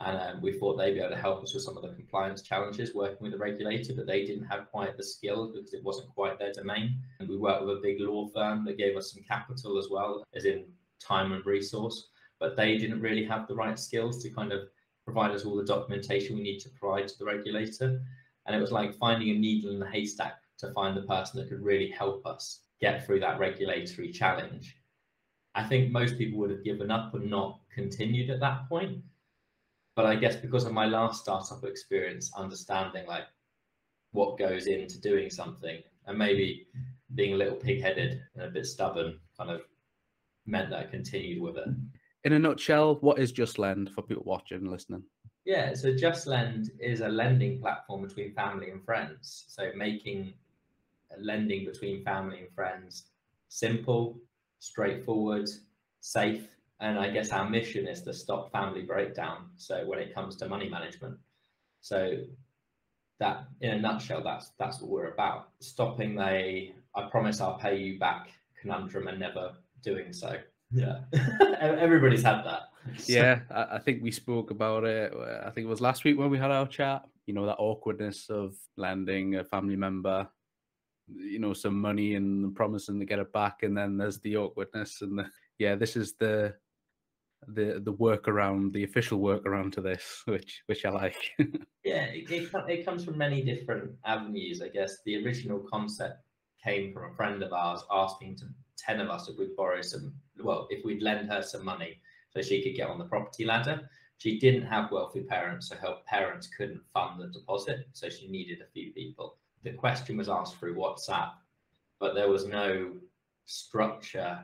and 0.00 0.18
um, 0.18 0.40
we 0.40 0.58
thought 0.58 0.78
they'd 0.78 0.94
be 0.94 1.00
able 1.00 1.10
to 1.10 1.20
help 1.20 1.42
us 1.42 1.52
with 1.52 1.62
some 1.62 1.76
of 1.76 1.82
the 1.82 1.90
compliance 1.90 2.40
challenges 2.40 2.94
working 2.94 3.18
with 3.20 3.32
the 3.32 3.38
regulator, 3.38 3.92
but 3.94 4.06
they 4.06 4.24
didn't 4.24 4.46
have 4.46 4.70
quite 4.70 4.96
the 4.96 5.02
skills 5.02 5.52
because 5.52 5.74
it 5.74 5.84
wasn't 5.84 6.08
quite 6.14 6.38
their 6.38 6.52
domain. 6.52 6.96
And 7.20 7.28
we 7.28 7.36
worked 7.36 7.66
with 7.66 7.76
a 7.76 7.80
big 7.82 8.00
law 8.00 8.28
firm 8.28 8.64
that 8.64 8.78
gave 8.78 8.96
us 8.96 9.12
some 9.12 9.22
capital 9.28 9.78
as 9.78 9.88
well, 9.90 10.24
as 10.34 10.46
in 10.46 10.64
time 10.98 11.32
and 11.32 11.44
resource, 11.44 12.08
but 12.38 12.56
they 12.56 12.78
didn't 12.78 13.02
really 13.02 13.24
have 13.24 13.46
the 13.46 13.54
right 13.54 13.78
skills 13.78 14.22
to 14.22 14.30
kind 14.30 14.52
of 14.52 14.68
provide 15.04 15.32
us 15.32 15.44
all 15.44 15.56
the 15.56 15.64
documentation 15.64 16.34
we 16.34 16.42
need 16.42 16.60
to 16.60 16.70
provide 16.70 17.06
to 17.08 17.18
the 17.18 17.26
regulator. 17.26 18.00
And 18.46 18.56
it 18.56 18.60
was 18.60 18.72
like 18.72 18.94
finding 18.94 19.28
a 19.30 19.38
needle 19.38 19.70
in 19.70 19.78
the 19.78 19.90
haystack 19.90 20.40
to 20.58 20.72
find 20.72 20.96
the 20.96 21.02
person 21.02 21.38
that 21.38 21.50
could 21.50 21.62
really 21.62 21.90
help 21.90 22.24
us 22.24 22.60
get 22.80 23.04
through 23.04 23.20
that 23.20 23.38
regulatory 23.38 24.10
challenge. 24.12 24.78
I 25.56 25.64
think 25.64 25.90
most 25.90 26.18
people 26.18 26.38
would 26.38 26.50
have 26.50 26.62
given 26.62 26.90
up 26.90 27.14
and 27.14 27.28
not 27.28 27.60
continued 27.74 28.30
at 28.30 28.40
that 28.40 28.68
point 28.68 29.02
but 29.96 30.04
I 30.04 30.14
guess 30.14 30.36
because 30.36 30.64
of 30.64 30.72
my 30.72 30.84
last 30.86 31.22
startup 31.22 31.64
experience, 31.64 32.30
understanding 32.36 33.06
like 33.06 33.24
what 34.12 34.38
goes 34.38 34.66
into 34.66 35.00
doing 35.00 35.30
something 35.30 35.82
and 36.06 36.18
maybe 36.18 36.68
being 37.14 37.32
a 37.32 37.36
little 37.36 37.56
pig-headed 37.56 38.20
and 38.34 38.44
a 38.44 38.50
bit 38.50 38.66
stubborn 38.66 39.18
kind 39.36 39.50
of 39.50 39.62
meant 40.44 40.70
that 40.70 40.80
I 40.80 40.84
continued 40.84 41.42
with 41.42 41.56
it. 41.56 41.68
In 42.24 42.34
a 42.34 42.38
nutshell, 42.38 42.96
what 43.00 43.18
is 43.18 43.32
Just 43.32 43.58
Lend 43.58 43.90
for 43.90 44.02
people 44.02 44.22
watching 44.26 44.58
and 44.58 44.70
listening? 44.70 45.02
Yeah, 45.46 45.72
so 45.74 45.94
Just 45.96 46.26
Lend 46.26 46.70
is 46.78 47.00
a 47.00 47.08
lending 47.08 47.58
platform 47.60 48.02
between 48.02 48.34
family 48.34 48.70
and 48.70 48.84
friends. 48.84 49.46
So 49.48 49.70
making 49.74 50.34
lending 51.18 51.64
between 51.64 52.04
family 52.04 52.40
and 52.40 52.52
friends 52.54 53.04
simple, 53.48 54.18
straightforward, 54.58 55.48
safe, 56.00 56.48
and 56.80 56.98
I 56.98 57.10
guess 57.10 57.30
our 57.30 57.48
mission 57.48 57.86
is 57.86 58.02
to 58.02 58.12
stop 58.12 58.52
family 58.52 58.82
breakdown. 58.82 59.50
So 59.56 59.86
when 59.86 59.98
it 59.98 60.14
comes 60.14 60.36
to 60.36 60.48
money 60.48 60.68
management, 60.68 61.18
so 61.80 62.18
that 63.18 63.46
in 63.60 63.70
a 63.70 63.80
nutshell, 63.80 64.22
that's 64.22 64.50
that's 64.58 64.80
what 64.80 64.90
we're 64.90 65.12
about. 65.12 65.48
Stopping 65.60 66.16
the 66.16 66.72
I 66.94 67.08
promise 67.10 67.40
I'll 67.40 67.58
pay 67.58 67.78
you 67.78 67.98
back 67.98 68.30
conundrum 68.60 69.08
and 69.08 69.18
never 69.18 69.52
doing 69.82 70.12
so. 70.12 70.36
Yeah, 70.70 71.00
everybody's 71.60 72.22
had 72.22 72.42
that. 72.44 72.62
Yeah, 73.06 73.40
I 73.50 73.78
think 73.78 74.00
we 74.00 74.12
spoke 74.12 74.52
about 74.52 74.84
it. 74.84 75.12
Uh, 75.12 75.44
I 75.44 75.50
think 75.50 75.64
it 75.64 75.68
was 75.68 75.80
last 75.80 76.04
week 76.04 76.16
when 76.16 76.30
we 76.30 76.38
had 76.38 76.52
our 76.52 76.68
chat. 76.68 77.04
You 77.26 77.34
know 77.34 77.46
that 77.46 77.56
awkwardness 77.58 78.30
of 78.30 78.54
lending 78.76 79.34
a 79.34 79.44
family 79.44 79.74
member, 79.74 80.28
you 81.08 81.38
know, 81.38 81.52
some 81.52 81.80
money 81.80 82.14
and 82.14 82.54
promising 82.54 82.98
to 83.00 83.06
get 83.06 83.18
it 83.18 83.32
back, 83.32 83.62
and 83.62 83.76
then 83.76 83.96
there's 83.96 84.18
the 84.20 84.36
awkwardness 84.36 85.02
and 85.02 85.18
the 85.18 85.26
yeah. 85.58 85.74
This 85.74 85.96
is 85.96 86.14
the 86.14 86.54
the 87.48 87.80
the 87.84 87.92
workaround, 87.92 88.72
the 88.72 88.84
official 88.84 89.18
workaround 89.20 89.72
to 89.72 89.80
this, 89.80 90.22
which 90.26 90.62
which 90.66 90.84
I 90.84 90.90
like. 90.90 91.16
yeah, 91.84 92.06
it, 92.06 92.30
it, 92.30 92.50
it 92.68 92.84
comes 92.84 93.04
from 93.04 93.18
many 93.18 93.42
different 93.42 93.92
avenues. 94.04 94.62
I 94.62 94.68
guess 94.68 94.98
the 95.04 95.24
original 95.24 95.60
concept 95.70 96.22
came 96.62 96.92
from 96.92 97.12
a 97.12 97.14
friend 97.14 97.42
of 97.42 97.52
ours 97.52 97.82
asking 97.90 98.36
to 98.36 98.44
ten 98.76 99.00
of 99.00 99.08
us 99.10 99.28
if 99.28 99.38
we'd 99.38 99.56
borrow 99.56 99.82
some, 99.82 100.12
well, 100.42 100.66
if 100.70 100.84
we'd 100.84 101.02
lend 101.02 101.30
her 101.30 101.42
some 101.42 101.64
money 101.64 102.00
so 102.36 102.42
she 102.42 102.62
could 102.62 102.76
get 102.76 102.88
on 102.88 102.98
the 102.98 103.04
property 103.04 103.44
ladder. 103.44 103.88
She 104.18 104.38
didn't 104.38 104.66
have 104.66 104.90
wealthy 104.90 105.20
parents, 105.20 105.68
so 105.68 105.76
her 105.76 105.96
parents 106.06 106.46
couldn't 106.46 106.80
fund 106.92 107.20
the 107.20 107.26
deposit, 107.28 107.86
so 107.92 108.08
she 108.08 108.28
needed 108.28 108.60
a 108.60 108.70
few 108.72 108.92
people. 108.92 109.36
The 109.66 109.72
question 109.72 110.16
was 110.16 110.28
asked 110.28 110.58
through 110.58 110.76
WhatsApp, 110.76 111.32
but 111.98 112.14
there 112.14 112.28
was 112.28 112.46
no 112.46 112.92
structure 113.46 114.38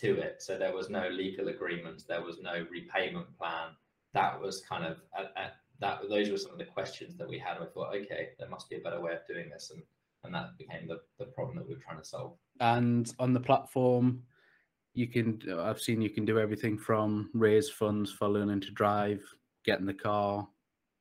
to 0.00 0.18
it. 0.18 0.40
So 0.40 0.56
there 0.56 0.74
was 0.74 0.88
no 0.88 1.10
legal 1.10 1.48
agreement, 1.48 2.04
there 2.08 2.22
was 2.22 2.38
no 2.40 2.66
repayment 2.70 3.26
plan. 3.36 3.76
That 4.14 4.40
was 4.40 4.62
kind 4.62 4.86
of 4.86 4.96
at, 5.14 5.34
at 5.36 5.56
that. 5.80 6.08
Those 6.08 6.30
were 6.30 6.38
some 6.38 6.52
of 6.52 6.58
the 6.58 6.64
questions 6.64 7.18
that 7.18 7.28
we 7.28 7.38
had. 7.38 7.58
I 7.58 7.66
thought, 7.66 7.94
okay, 7.94 8.30
there 8.38 8.48
must 8.48 8.70
be 8.70 8.76
a 8.76 8.80
better 8.80 8.98
way 8.98 9.12
of 9.12 9.26
doing 9.28 9.50
this, 9.50 9.72
and 9.74 9.82
and 10.24 10.34
that 10.34 10.56
became 10.56 10.88
the 10.88 11.00
the 11.18 11.26
problem 11.26 11.58
that 11.58 11.68
we 11.68 11.74
were 11.74 11.80
trying 11.80 11.98
to 11.98 12.04
solve. 12.04 12.32
And 12.60 13.12
on 13.18 13.34
the 13.34 13.40
platform, 13.40 14.22
you 14.94 15.06
can. 15.06 15.42
I've 15.60 15.82
seen 15.82 16.00
you 16.00 16.08
can 16.08 16.24
do 16.24 16.38
everything 16.38 16.78
from 16.78 17.28
raise 17.34 17.68
funds 17.68 18.10
for 18.10 18.26
learning 18.26 18.62
to 18.62 18.70
drive, 18.70 19.22
get 19.66 19.80
in 19.80 19.84
the 19.84 19.92
car, 19.92 20.48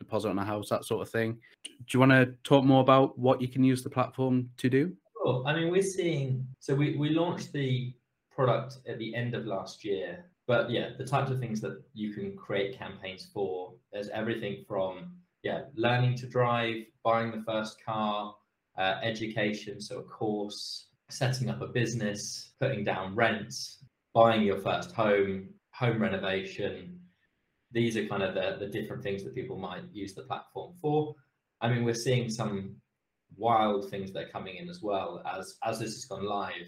deposit 0.01 0.29
on 0.29 0.39
a 0.39 0.46
house, 0.46 0.70
that 0.70 0.86
sort 0.86 1.01
of 1.01 1.10
thing. 1.10 1.38
Do 1.63 1.72
you 1.91 2.00
want 2.00 2.12
to 2.12 2.34
talk 2.43 2.63
more 2.63 2.81
about 2.81 3.17
what 3.17 3.41
you 3.41 3.48
can 3.48 3.63
use 3.63 3.84
the 3.84 3.89
platform 3.89 4.50
to 4.58 4.70
do? 4.70 4.93
Sure. 5.17 5.43
I 5.46 5.53
mean, 5.55 5.72
we're 5.72 5.84
seeing. 5.84 6.48
So 6.60 6.75
we 6.75 6.96
we 6.98 7.10
launched 7.10 7.53
the 7.53 7.93
product 8.31 8.77
at 8.88 8.98
the 8.98 9.13
end 9.15 9.36
of 9.36 9.46
last 9.46 9.84
year. 9.84 10.25
But 10.48 10.70
yeah, 10.70 10.89
the 10.98 11.05
types 11.05 11.31
of 11.31 11.39
things 11.39 11.62
that 11.62 11.81
you 11.93 12.13
can 12.13 12.36
create 12.36 12.77
campaigns 12.77 13.29
for, 13.34 13.74
there's 13.93 14.10
everything 14.10 14.65
from 14.67 15.13
yeah, 15.43 15.62
learning 15.75 16.15
to 16.17 16.27
drive, 16.27 16.86
buying 17.03 17.31
the 17.31 17.43
first 17.43 17.84
car, 17.84 18.36
uh, 18.77 18.96
education, 19.01 19.81
so 19.81 20.00
a 20.00 20.03
course, 20.03 20.88
setting 21.10 21.50
up 21.50 21.62
a 21.62 21.67
business, 21.67 22.53
putting 22.60 22.84
down 22.84 23.15
rents, 23.15 23.84
buying 24.13 24.43
your 24.43 24.60
first 24.62 24.91
home, 24.91 25.50
home 25.74 26.01
renovation. 26.01 27.00
These 27.72 27.98
are 27.98 28.08
kind 28.08 28.24
of 28.24 28.34
the, 28.34 28.58
the 28.60 28.72
different 28.72 29.04
things 29.04 29.24
that 29.24 29.36
people 29.36 29.58
might 29.58 29.84
use 29.92 30.13
the 30.13 30.24
platform 30.24 30.74
for. 30.82 31.16
I 31.62 31.70
mean, 31.70 31.84
we're 31.84 31.94
seeing 31.94 32.30
some 32.30 32.75
wild 33.38 33.90
things 33.90 34.12
that 34.12 34.25
are 34.25 34.30
coming 34.30 34.58
in 34.58 34.70
as 34.70 34.82
well 34.82 35.24
as 35.25 35.56
as 35.63 35.80
this 35.80 35.94
has 35.94 36.04
gone 36.04 36.25
live 36.25 36.68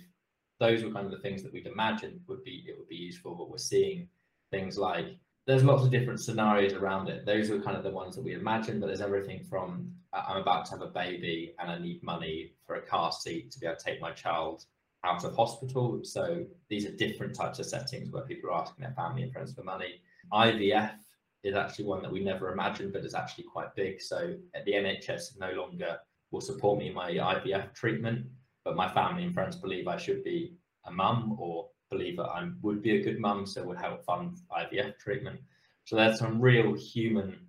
those 0.64 0.84
were 0.84 0.92
kind 0.92 1.06
of 1.06 1.12
the 1.12 1.20
things 1.20 1.44
that 1.44 1.52
we'd 1.52 1.68
imagined 1.68 2.22
would 2.28 2.44
be 2.44 2.64
it 2.68 2.78
would 2.78 2.88
be 2.88 2.96
useful. 2.96 3.36
But 3.36 3.50
we're 3.50 3.58
seeing 3.58 4.08
things 4.52 4.78
like 4.78 5.18
there's 5.46 5.64
lots 5.64 5.84
of 5.84 5.92
different 5.92 6.22
scenarios 6.22 6.74
around 6.74 7.10
it. 7.10 7.26
Those 7.26 7.50
are 7.50 7.60
kind 7.60 7.76
of 7.76 7.84
the 7.84 7.92
ones 7.92 8.16
that 8.16 8.24
we 8.24 8.34
imagined, 8.34 8.80
but 8.80 8.88
there's 8.88 9.02
everything 9.02 9.44
from 9.44 9.92
I'm 10.14 10.42
about 10.42 10.66
to 10.66 10.72
have 10.72 10.82
a 10.82 10.88
baby 10.88 11.54
and 11.60 11.70
I 11.70 11.80
need 11.80 12.02
money 12.04 12.54
for 12.66 12.76
a 12.76 12.82
car 12.82 13.12
seat 13.12 13.52
to 13.52 13.60
be 13.60 13.66
able 13.66 13.78
to 13.78 13.84
take 13.84 14.00
my 14.00 14.12
child 14.12 14.66
out 15.04 15.26
of 15.26 15.36
hospital. 15.36 16.00
So 16.04 16.46
these 16.70 16.86
are 16.86 16.96
different 16.96 17.36
types 17.36 17.60
of 17.60 17.66
settings 17.66 18.12
where 18.12 18.24
people 18.24 18.50
are 18.50 18.62
asking 18.62 18.84
their 18.84 18.94
family 18.94 19.24
and 19.24 19.34
friends 19.34 19.54
for 19.54 19.64
money. 19.64 20.02
IVF 20.32 20.96
is 21.44 21.56
actually 21.56 21.86
one 21.86 22.02
that 22.02 22.12
we 22.12 22.24
never 22.24 22.52
imagined, 22.52 22.94
but 22.94 23.04
is 23.04 23.16
actually 23.16 23.46
quite 23.46 23.76
big. 23.76 24.02
So 24.02 24.36
uh, 24.56 24.60
the 24.66 24.74
NHS 24.74 25.40
no 25.40 25.52
longer 25.52 25.98
will 26.32 26.42
support 26.42 26.80
me 26.80 26.88
in 26.88 26.94
my 26.94 27.12
IVF 27.12 27.74
treatment 27.74 28.28
but 28.64 28.76
my 28.76 28.90
family 28.90 29.24
and 29.24 29.34
friends 29.34 29.56
believe 29.56 29.88
I 29.88 29.98
should 29.98 30.24
be 30.24 30.54
a 30.86 30.92
mum 30.92 31.36
or 31.40 31.70
believe 31.90 32.18
that 32.18 32.30
I 32.30 32.50
would 32.62 32.82
be 32.82 32.98
a 32.98 33.04
good 33.04 33.20
mum, 33.20 33.46
so 33.46 33.64
would 33.64 33.78
help 33.78 34.04
fund 34.06 34.38
IVF 34.52 34.98
treatment. 34.98 35.40
So 35.86 35.96
there's 35.96 36.20
some 36.20 36.40
real 36.40 36.74
human. 36.74 37.48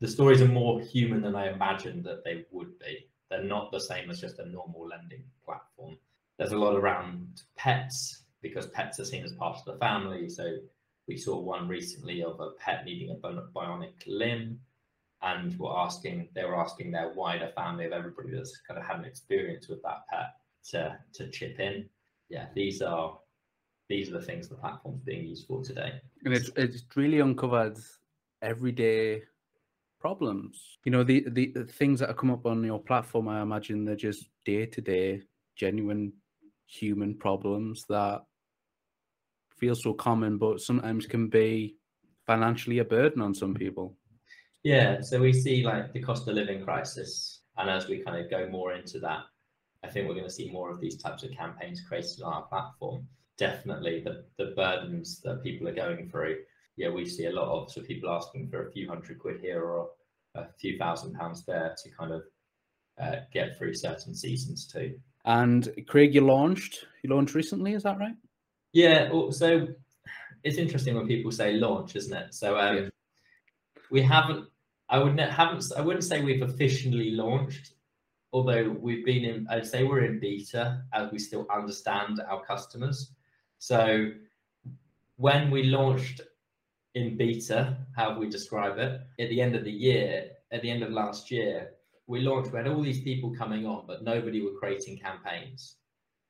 The 0.00 0.08
stories 0.08 0.42
are 0.42 0.48
more 0.48 0.80
human 0.80 1.22
than 1.22 1.36
I 1.36 1.52
imagined 1.52 2.04
that 2.04 2.24
they 2.24 2.44
would 2.50 2.78
be. 2.78 3.08
They're 3.30 3.44
not 3.44 3.70
the 3.70 3.80
same 3.80 4.10
as 4.10 4.20
just 4.20 4.40
a 4.40 4.48
normal 4.48 4.88
lending 4.88 5.22
platform. 5.44 5.96
There's 6.38 6.52
a 6.52 6.58
lot 6.58 6.74
around 6.74 7.42
pets 7.56 8.24
because 8.42 8.66
pets 8.68 8.98
are 8.98 9.04
seen 9.04 9.24
as 9.24 9.32
part 9.32 9.58
of 9.58 9.64
the 9.64 9.78
family. 9.78 10.28
So 10.28 10.56
we 11.08 11.16
saw 11.16 11.38
one 11.38 11.68
recently 11.68 12.22
of 12.22 12.40
a 12.40 12.50
pet 12.52 12.84
needing 12.84 13.10
a 13.10 13.14
bionic 13.14 13.94
limb 14.06 14.60
and 15.22 15.58
were 15.58 15.76
asking 15.76 16.28
they 16.34 16.44
were 16.44 16.58
asking 16.58 16.90
their 16.90 17.12
wider 17.12 17.50
family 17.54 17.84
of 17.84 17.92
everybody 17.92 18.30
that's 18.30 18.60
kind 18.66 18.78
of 18.78 18.86
had 18.86 18.98
an 18.98 19.04
experience 19.04 19.68
with 19.68 19.82
that 19.82 20.06
pet 20.08 20.34
to 20.70 20.96
to 21.12 21.30
chip 21.30 21.58
in. 21.60 21.88
Yeah, 22.28 22.46
these 22.54 22.80
are 22.80 23.18
these 23.88 24.08
are 24.08 24.18
the 24.18 24.22
things 24.22 24.48
the 24.48 24.54
platform's 24.54 25.02
being 25.02 25.26
used 25.26 25.46
for 25.46 25.62
today. 25.62 26.00
And 26.24 26.32
it's 26.32 26.50
it's 26.56 26.84
really 26.96 27.20
uncovered 27.20 27.78
everyday 28.42 29.22
problems. 30.00 30.78
You 30.84 30.92
know, 30.92 31.04
the, 31.04 31.26
the, 31.28 31.64
things 31.70 32.00
that 32.00 32.16
come 32.16 32.30
up 32.30 32.46
on 32.46 32.64
your 32.64 32.80
platform, 32.80 33.28
I 33.28 33.42
imagine 33.42 33.84
they're 33.84 33.96
just 33.96 34.30
day 34.44 34.64
to 34.66 34.80
day, 34.80 35.22
genuine 35.56 36.12
human 36.66 37.14
problems 37.14 37.84
that 37.88 38.22
feel 39.60 39.74
so 39.74 39.92
common, 39.92 40.38
but 40.38 40.60
sometimes 40.60 41.06
can 41.06 41.28
be 41.28 41.76
financially 42.26 42.78
a 42.78 42.84
burden 42.84 43.20
on 43.20 43.34
some 43.34 43.54
people. 43.54 43.96
Yeah, 44.64 45.00
so 45.00 45.20
we 45.20 45.32
see 45.32 45.62
like 45.62 45.92
the 45.92 46.02
cost 46.02 46.26
of 46.28 46.34
living 46.34 46.64
crisis, 46.64 47.42
and 47.56 47.70
as 47.70 47.86
we 47.86 48.02
kind 48.02 48.22
of 48.22 48.30
go 48.30 48.48
more 48.48 48.72
into 48.72 48.98
that, 49.00 49.20
I 49.84 49.88
think 49.88 50.08
we're 50.08 50.14
going 50.14 50.26
to 50.26 50.32
see 50.32 50.50
more 50.50 50.70
of 50.70 50.80
these 50.80 50.96
types 50.96 51.22
of 51.22 51.30
campaigns 51.32 51.82
created 51.86 52.22
on 52.22 52.32
our 52.32 52.42
platform. 52.42 53.06
Definitely, 53.38 54.02
the 54.04 54.24
the 54.38 54.52
burdens 54.56 55.20
that 55.22 55.42
people 55.42 55.68
are 55.68 55.74
going 55.74 56.10
through. 56.10 56.38
Yeah, 56.76 56.90
we 56.90 57.06
see 57.06 57.26
a 57.26 57.32
lot 57.32 57.48
of 57.48 57.70
so 57.70 57.82
people 57.82 58.10
asking 58.10 58.48
for 58.48 58.66
a 58.66 58.72
few 58.72 58.88
hundred 58.88 59.18
quid 59.18 59.40
here 59.40 59.62
or 59.62 59.88
a 60.34 60.46
few 60.58 60.78
thousand 60.78 61.14
pounds 61.14 61.44
there 61.44 61.74
to 61.82 61.90
kind 61.98 62.12
of 62.12 62.22
uh, 63.00 63.20
get 63.32 63.56
through 63.56 63.74
certain 63.74 64.14
seasons 64.14 64.66
too. 64.66 64.98
And 65.24 65.72
Craig, 65.88 66.14
you 66.14 66.20
launched 66.20 66.86
you 67.02 67.10
launched 67.10 67.34
recently, 67.34 67.72
is 67.72 67.82
that 67.84 67.98
right? 67.98 68.14
Yeah. 68.72 69.10
So 69.30 69.68
it's 70.44 70.56
interesting 70.56 70.94
when 70.94 71.06
people 71.06 71.32
say 71.32 71.54
launch, 71.54 71.96
isn't 71.96 72.16
it? 72.16 72.34
So 72.34 72.58
um, 72.58 72.76
yeah 72.76 72.88
we 73.90 74.02
haven't. 74.02 74.46
I 74.88 74.98
would 74.98 75.16
not 75.16 75.30
haven't. 75.30 75.64
I 75.76 75.80
wouldn't 75.80 76.04
say 76.04 76.22
we've 76.22 76.42
officially 76.42 77.10
launched, 77.10 77.74
although 78.32 78.68
we've 78.80 79.04
been 79.04 79.24
in. 79.24 79.46
I'd 79.50 79.66
say 79.66 79.84
we're 79.84 80.04
in 80.04 80.18
beta 80.18 80.82
as 80.92 81.10
we 81.12 81.18
still 81.18 81.46
understand 81.52 82.20
our 82.28 82.42
customers. 82.44 83.12
So 83.58 84.10
when 85.16 85.50
we 85.50 85.64
launched 85.64 86.22
in 86.94 87.16
beta, 87.16 87.76
how 87.94 88.18
we 88.18 88.28
describe 88.28 88.78
it. 88.78 89.00
At 89.20 89.28
the 89.28 89.40
end 89.40 89.54
of 89.54 89.64
the 89.64 89.70
year, 89.70 90.30
at 90.50 90.62
the 90.62 90.70
end 90.70 90.82
of 90.82 90.90
last 90.90 91.30
year, 91.30 91.72
we 92.06 92.20
launched, 92.20 92.50
we 92.50 92.58
had 92.58 92.66
all 92.66 92.82
these 92.82 93.02
people 93.02 93.32
coming 93.36 93.64
on, 93.66 93.84
but 93.86 94.02
nobody 94.02 94.40
were 94.40 94.58
creating 94.58 94.98
campaigns. 94.98 95.76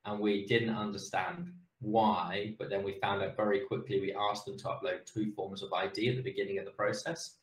And 0.05 0.21
we 0.21 0.47
didn't 0.47 0.75
understand 0.75 1.53
why, 1.81 2.55
but 2.59 2.71
then 2.71 2.83
we 2.83 2.99
found 3.01 3.23
out 3.23 3.37
very 3.37 3.61
quickly, 3.61 4.01
we 4.01 4.15
asked 4.15 4.45
them 4.45 4.59
to 4.59 4.65
upload 4.65 5.05
two 5.05 5.33
forms 5.33 5.63
of 5.63 5.73
ID 5.73 6.09
at 6.09 6.17
the 6.17 6.23
beginning 6.23 6.59
of 6.59 6.65
the 6.65 6.71
process. 6.73 7.37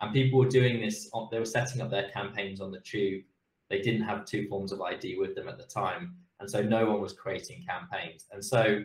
And 0.00 0.12
people 0.12 0.38
were 0.38 0.48
doing 0.48 0.80
this, 0.80 1.10
they 1.30 1.38
were 1.38 1.44
setting 1.44 1.80
up 1.80 1.90
their 1.90 2.10
campaigns 2.10 2.60
on 2.60 2.70
the 2.70 2.80
tube. 2.80 3.24
They 3.68 3.80
didn't 3.80 4.02
have 4.02 4.24
two 4.24 4.46
forms 4.48 4.72
of 4.72 4.80
ID 4.80 5.18
with 5.18 5.34
them 5.34 5.48
at 5.48 5.58
the 5.58 5.64
time. 5.64 6.16
And 6.40 6.50
so 6.50 6.62
no 6.62 6.86
one 6.86 7.00
was 7.00 7.12
creating 7.12 7.64
campaigns. 7.66 8.26
And 8.30 8.44
so 8.44 8.82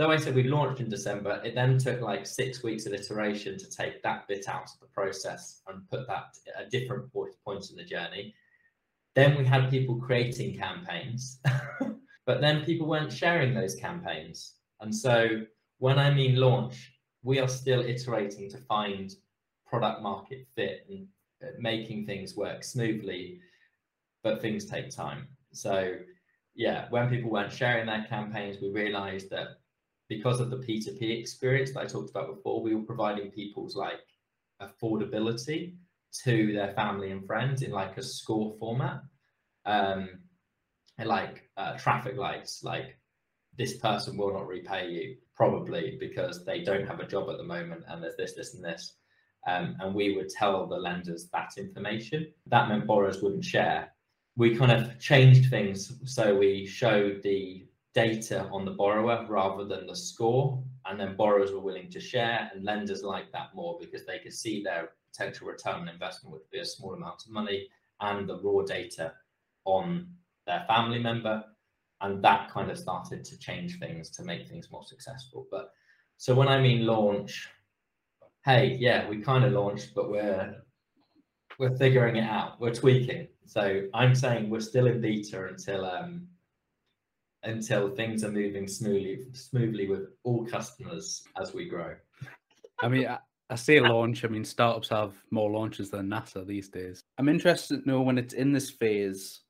though 0.00 0.10
I 0.10 0.16
said 0.16 0.34
we 0.34 0.44
launched 0.44 0.80
in 0.80 0.88
December, 0.88 1.40
it 1.44 1.54
then 1.54 1.78
took 1.78 2.00
like 2.00 2.26
six 2.26 2.62
weeks 2.62 2.86
of 2.86 2.94
iteration 2.94 3.58
to 3.58 3.68
take 3.68 4.02
that 4.02 4.26
bit 4.28 4.48
out 4.48 4.64
of 4.64 4.80
the 4.80 4.86
process 4.86 5.60
and 5.68 5.88
put 5.90 6.06
that 6.06 6.36
at 6.58 6.70
different 6.70 7.12
point 7.12 7.70
in 7.70 7.76
the 7.76 7.84
journey. 7.84 8.34
Then 9.14 9.36
we 9.36 9.44
had 9.44 9.70
people 9.70 9.96
creating 9.96 10.56
campaigns, 10.56 11.40
but 12.26 12.40
then 12.40 12.64
people 12.64 12.86
weren't 12.86 13.12
sharing 13.12 13.54
those 13.54 13.74
campaigns. 13.74 14.54
And 14.80 14.94
so 14.94 15.42
when 15.78 15.98
I 15.98 16.12
mean 16.12 16.36
launch, 16.36 16.92
we 17.22 17.38
are 17.38 17.48
still 17.48 17.80
iterating 17.80 18.50
to 18.50 18.58
find 18.58 19.12
product 19.66 20.02
market 20.02 20.46
fit 20.54 20.86
and 20.88 21.06
uh, 21.42 21.48
making 21.58 22.06
things 22.06 22.36
work 22.36 22.64
smoothly, 22.64 23.40
but 24.22 24.40
things 24.40 24.64
take 24.64 24.90
time. 24.90 25.28
So 25.52 25.94
yeah, 26.54 26.86
when 26.90 27.08
people 27.08 27.30
weren't 27.30 27.52
sharing 27.52 27.86
their 27.86 28.04
campaigns, 28.08 28.58
we 28.60 28.70
realized 28.70 29.30
that 29.30 29.58
because 30.08 30.40
of 30.40 30.50
the 30.50 30.56
P2P 30.56 31.18
experience 31.18 31.72
that 31.72 31.80
I 31.80 31.86
talked 31.86 32.10
about 32.10 32.34
before, 32.34 32.62
we 32.62 32.74
were 32.74 32.82
providing 32.82 33.30
people's 33.30 33.76
like 33.76 34.00
affordability 34.60 35.76
to 36.24 36.52
their 36.52 36.74
family 36.74 37.12
and 37.12 37.24
friends 37.24 37.62
in 37.62 37.70
like 37.70 37.96
a 37.96 38.02
score 38.02 38.52
format. 38.58 39.02
Um, 39.64 40.18
like 41.06 41.48
uh, 41.56 41.76
traffic 41.76 42.16
lights, 42.16 42.62
like 42.62 42.98
this 43.56 43.76
person 43.76 44.16
will 44.16 44.32
not 44.32 44.46
repay 44.46 44.88
you 44.90 45.16
probably 45.34 45.96
because 45.98 46.44
they 46.44 46.62
don't 46.62 46.86
have 46.86 47.00
a 47.00 47.06
job 47.06 47.28
at 47.30 47.38
the 47.38 47.44
moment 47.44 47.84
and 47.88 48.02
there's 48.02 48.16
this, 48.16 48.34
this, 48.34 48.54
and 48.54 48.64
this. 48.64 48.94
Um, 49.46 49.76
and 49.80 49.94
we 49.94 50.14
would 50.16 50.28
tell 50.28 50.66
the 50.66 50.76
lenders 50.76 51.28
that 51.32 51.52
information. 51.56 52.32
That 52.46 52.68
meant 52.68 52.86
borrowers 52.86 53.22
wouldn't 53.22 53.44
share. 53.44 53.92
We 54.36 54.56
kind 54.56 54.72
of 54.72 54.98
changed 54.98 55.50
things 55.50 55.92
so 56.04 56.36
we 56.36 56.66
showed 56.66 57.22
the 57.22 57.66
data 57.94 58.48
on 58.52 58.64
the 58.64 58.70
borrower 58.72 59.26
rather 59.28 59.64
than 59.64 59.86
the 59.86 59.96
score. 59.96 60.62
And 60.86 60.98
then 60.98 61.16
borrowers 61.16 61.52
were 61.52 61.60
willing 61.60 61.90
to 61.90 62.00
share, 62.00 62.50
and 62.52 62.64
lenders 62.64 63.02
liked 63.02 63.32
that 63.32 63.54
more 63.54 63.76
because 63.78 64.06
they 64.06 64.18
could 64.18 64.32
see 64.32 64.62
their 64.62 64.90
potential 65.12 65.46
return 65.46 65.74
on 65.74 65.88
investment 65.88 66.32
would 66.32 66.50
be 66.50 66.60
a 66.60 66.64
small 66.64 66.94
amount 66.94 67.22
of 67.26 67.32
money 67.32 67.68
and 68.00 68.28
the 68.28 68.40
raw 68.40 68.62
data 68.62 69.12
on 69.64 70.08
their 70.46 70.64
family 70.68 70.98
member. 70.98 71.44
And 72.00 72.22
that 72.24 72.50
kind 72.50 72.70
of 72.70 72.78
started 72.78 73.24
to 73.24 73.38
change 73.38 73.78
things 73.78 74.10
to 74.10 74.22
make 74.22 74.48
things 74.48 74.70
more 74.70 74.84
successful. 74.84 75.46
But 75.50 75.72
so 76.16 76.34
when 76.34 76.48
I 76.48 76.60
mean 76.60 76.86
launch, 76.86 77.48
hey, 78.44 78.76
yeah, 78.80 79.08
we 79.08 79.18
kind 79.18 79.44
of 79.44 79.52
launched, 79.52 79.94
but 79.94 80.10
we're 80.10 80.62
we're 81.58 81.76
figuring 81.76 82.16
it 82.16 82.24
out. 82.24 82.58
We're 82.58 82.74
tweaking. 82.74 83.28
So 83.44 83.86
I'm 83.92 84.14
saying 84.14 84.48
we're 84.48 84.60
still 84.60 84.86
in 84.86 85.00
beta 85.00 85.46
until 85.46 85.84
um, 85.84 86.26
until 87.42 87.90
things 87.90 88.24
are 88.24 88.30
moving 88.30 88.66
smoothly 88.66 89.26
smoothly 89.32 89.86
with 89.88 90.08
all 90.24 90.46
customers 90.46 91.22
as 91.40 91.52
we 91.52 91.68
grow. 91.68 91.94
I 92.82 92.88
mean, 92.88 93.06
I, 93.06 93.18
I 93.50 93.56
a 93.68 93.80
launch. 93.80 94.24
I 94.24 94.28
mean, 94.28 94.44
startups 94.44 94.88
have 94.88 95.12
more 95.30 95.50
launches 95.50 95.90
than 95.90 96.08
NASA 96.08 96.46
these 96.46 96.68
days. 96.68 97.02
I'm 97.18 97.28
interested 97.28 97.82
to 97.82 97.88
know 97.88 98.00
when 98.00 98.18
it's 98.18 98.34
in 98.34 98.52
this 98.52 98.70
phase. 98.70 99.40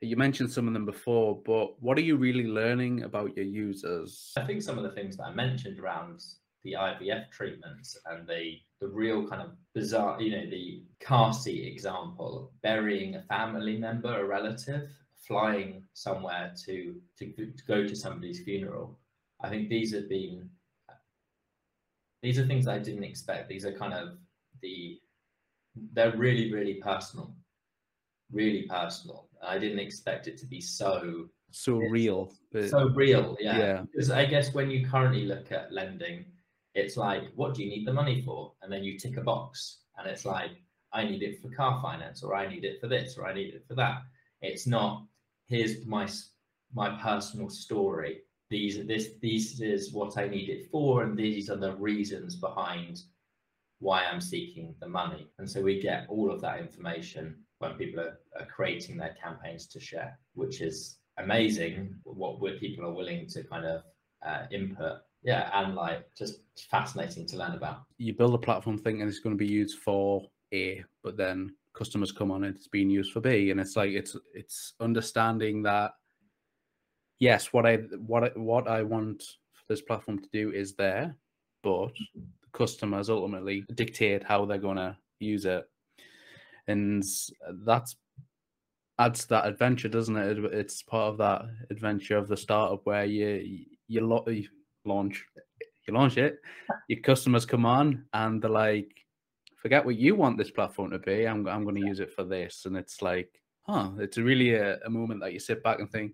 You 0.00 0.16
mentioned 0.16 0.50
some 0.50 0.66
of 0.66 0.72
them 0.72 0.86
before, 0.86 1.40
but 1.44 1.80
what 1.82 1.98
are 1.98 2.02
you 2.02 2.16
really 2.16 2.46
learning 2.46 3.02
about 3.02 3.36
your 3.36 3.44
users? 3.44 4.32
I 4.36 4.44
think 4.44 4.62
some 4.62 4.78
of 4.78 4.84
the 4.84 4.92
things 4.92 5.16
that 5.18 5.24
I 5.24 5.34
mentioned 5.34 5.78
around 5.78 6.24
the 6.64 6.72
IVF 6.72 7.30
treatments 7.30 7.98
and 8.06 8.26
the 8.26 8.58
the 8.80 8.88
real 8.88 9.28
kind 9.28 9.42
of 9.42 9.50
bizarre, 9.74 10.20
you 10.20 10.30
know, 10.30 10.48
the 10.48 10.82
car 11.00 11.34
seat 11.34 11.66
example, 11.66 12.50
burying 12.62 13.16
a 13.16 13.22
family 13.22 13.76
member, 13.76 14.20
a 14.20 14.24
relative, 14.24 14.88
flying 15.16 15.82
somewhere 15.92 16.54
to, 16.64 16.94
to, 17.18 17.32
to 17.32 17.64
go 17.68 17.86
to 17.86 17.94
somebody's 17.94 18.42
funeral. 18.42 18.98
I 19.42 19.50
think 19.50 19.68
these 19.68 19.92
have 19.94 20.08
been 20.08 20.48
these 22.22 22.38
are 22.38 22.46
things 22.46 22.68
I 22.68 22.78
didn't 22.78 23.04
expect. 23.04 23.48
These 23.48 23.64
are 23.64 23.72
kind 23.72 23.94
of 23.94 24.18
the 24.60 24.98
they're 25.92 26.16
really 26.16 26.52
really 26.52 26.74
personal, 26.74 27.34
really 28.32 28.62
personal. 28.62 29.28
I 29.42 29.58
didn't 29.58 29.78
expect 29.78 30.26
it 30.26 30.36
to 30.38 30.46
be 30.46 30.60
so 30.60 31.28
so 31.52 31.76
real. 31.76 32.32
So 32.68 32.90
real, 32.90 33.36
yeah. 33.40 33.58
yeah. 33.58 33.82
Because 33.92 34.10
I 34.10 34.24
guess 34.24 34.54
when 34.54 34.70
you 34.70 34.86
currently 34.86 35.24
look 35.24 35.50
at 35.50 35.72
lending, 35.72 36.26
it's 36.74 36.96
like, 36.96 37.24
what 37.34 37.54
do 37.54 37.64
you 37.64 37.70
need 37.70 37.86
the 37.86 37.92
money 37.92 38.22
for? 38.22 38.52
And 38.62 38.72
then 38.72 38.84
you 38.84 38.98
tick 38.98 39.16
a 39.16 39.20
box, 39.20 39.78
and 39.98 40.08
it's 40.08 40.24
like, 40.24 40.52
I 40.92 41.04
need 41.04 41.22
it 41.22 41.40
for 41.40 41.50
car 41.50 41.80
finance, 41.82 42.22
or 42.22 42.34
I 42.34 42.46
need 42.46 42.64
it 42.64 42.80
for 42.80 42.86
this, 42.86 43.16
or 43.18 43.26
I 43.26 43.34
need 43.34 43.54
it 43.54 43.64
for 43.66 43.74
that. 43.74 44.02
It's 44.42 44.66
not 44.66 45.06
here's 45.50 45.84
my 45.84 46.08
my 46.72 46.90
personal 47.02 47.50
story. 47.50 48.20
These 48.48 48.78
are 48.78 48.84
this 48.84 49.10
this 49.20 49.60
is 49.60 49.92
what 49.92 50.16
I 50.16 50.28
need 50.28 50.48
it 50.48 50.70
for, 50.70 51.02
and 51.02 51.16
these 51.16 51.50
are 51.50 51.56
the 51.56 51.74
reasons 51.76 52.36
behind 52.36 53.02
why 53.80 54.04
I'm 54.04 54.20
seeking 54.20 54.74
the 54.80 54.88
money. 54.88 55.28
And 55.38 55.50
so 55.50 55.62
we 55.62 55.80
get 55.80 56.06
all 56.08 56.30
of 56.30 56.40
that 56.42 56.60
information 56.60 57.36
when 57.60 57.74
people 57.74 58.00
are, 58.00 58.18
are 58.38 58.46
creating 58.46 58.96
their 58.96 59.14
campaigns 59.22 59.66
to 59.68 59.78
share, 59.78 60.18
which 60.34 60.60
is 60.60 60.96
amazing. 61.18 61.94
What 62.04 62.58
people 62.58 62.86
are 62.86 62.92
willing 62.92 63.26
to 63.28 63.44
kind 63.44 63.64
of 63.64 63.82
uh, 64.26 64.46
input? 64.50 64.98
Yeah 65.22 65.50
and 65.52 65.74
like 65.74 66.06
just 66.16 66.40
fascinating 66.70 67.26
to 67.26 67.36
learn 67.36 67.52
about. 67.52 67.82
You 67.98 68.14
build 68.14 68.34
a 68.34 68.38
platform 68.38 68.78
thinking 68.78 69.06
it's 69.06 69.18
going 69.20 69.36
to 69.36 69.44
be 69.44 69.50
used 69.50 69.78
for 69.78 70.26
a 70.52 70.82
but 71.04 71.18
then 71.18 71.54
customers 71.74 72.10
come 72.10 72.30
on 72.30 72.42
it, 72.42 72.56
it's 72.56 72.68
being 72.68 72.90
used 72.90 73.12
for 73.12 73.20
B, 73.20 73.50
and 73.50 73.60
it's 73.60 73.76
like 73.76 73.90
it's 73.90 74.16
it's 74.34 74.72
understanding 74.80 75.62
that 75.64 75.92
yes, 77.18 77.52
what 77.52 77.66
I 77.66 77.76
what 77.98 78.24
I, 78.24 78.28
what 78.34 78.66
I 78.66 78.82
want 78.82 79.22
this 79.68 79.82
platform 79.82 80.18
to 80.18 80.28
do 80.32 80.50
is 80.50 80.74
there, 80.74 81.14
but 81.62 81.92
customers 82.52 83.10
ultimately 83.10 83.64
dictate 83.74 84.24
how 84.24 84.44
they're 84.46 84.58
gonna 84.58 84.98
use 85.20 85.44
it, 85.44 85.68
and 86.70 87.04
that's 87.64 87.96
adds 88.98 89.24
that 89.26 89.46
adventure, 89.46 89.88
doesn't 89.88 90.16
it? 90.16 90.38
It's 90.52 90.82
part 90.82 91.10
of 91.12 91.18
that 91.18 91.42
adventure 91.70 92.18
of 92.18 92.28
the 92.28 92.36
startup 92.36 92.80
where 92.84 93.04
you 93.04 93.64
you, 93.88 94.06
lo- 94.06 94.24
you 94.26 94.46
launch 94.84 95.24
you 95.86 95.94
launch 95.94 96.18
it, 96.18 96.36
your 96.88 97.00
customers 97.00 97.46
come 97.46 97.64
on 97.64 98.04
and 98.12 98.42
they're 98.42 98.50
like, 98.50 98.90
forget 99.56 99.84
what 99.84 99.96
you 99.96 100.14
want 100.14 100.36
this 100.38 100.50
platform 100.50 100.90
to 100.90 100.98
be. 100.98 101.26
I'm 101.26 101.46
I'm 101.48 101.64
going 101.64 101.80
to 101.80 101.86
use 101.86 102.00
it 102.00 102.12
for 102.12 102.24
this, 102.24 102.66
and 102.66 102.76
it's 102.76 103.02
like, 103.02 103.30
huh? 103.62 103.90
It's 103.98 104.18
really 104.18 104.54
a, 104.54 104.78
a 104.84 104.90
moment 104.90 105.20
that 105.20 105.32
you 105.32 105.40
sit 105.40 105.62
back 105.62 105.78
and 105.80 105.90
think, 105.90 106.12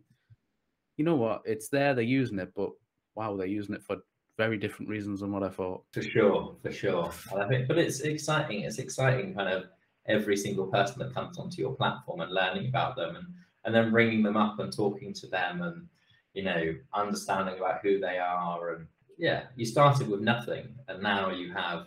you 0.97 1.05
know 1.05 1.16
what? 1.16 1.42
It's 1.45 1.69
there. 1.69 1.95
They're 1.95 2.05
using 2.05 2.38
it, 2.38 2.53
but 2.55 2.71
wow, 3.14 3.37
they're 3.37 3.47
using 3.47 3.75
it 3.75 3.83
for 3.83 3.97
very 4.38 4.59
different 4.59 4.90
reasons 4.90 5.21
than 5.21 5.33
what 5.33 5.42
I 5.42 5.49
thought. 5.49 5.83
For 5.92 6.03
sure, 6.03 6.57
for 6.62 6.71
sure. 6.71 7.11
I 7.37 7.49
think, 7.49 7.69
but 7.69 7.79
it's 7.79 8.01
exciting. 8.01 8.61
It's 8.61 8.79
exciting, 8.79 9.35
kind 9.35 9.49
of 9.49 9.64
every 10.09 10.37
single 10.37 10.66
person 10.66 10.99
that 11.01 11.14
comes 11.14 11.38
onto 11.38 11.61
your 11.61 11.75
platform 11.75 12.21
and 12.21 12.33
learning 12.33 12.69
about 12.69 12.97
them, 12.97 13.16
and 13.16 13.27
and 13.64 13.75
then 13.75 13.92
ringing 13.92 14.23
them 14.23 14.37
up 14.37 14.59
and 14.61 14.73
talking 14.73 15.12
to 15.14 15.27
them, 15.27 15.62
and 15.62 15.88
you 16.35 16.42
know, 16.42 16.75
understanding 16.95 17.57
about 17.57 17.81
who 17.83 17.99
they 17.99 18.19
are, 18.19 18.75
and 18.75 18.87
yeah, 19.19 19.45
you 19.57 19.64
started 19.64 20.09
with 20.09 20.21
nothing, 20.21 20.69
and 20.88 21.03
now 21.03 21.31
you 21.31 21.53
have 21.53 21.87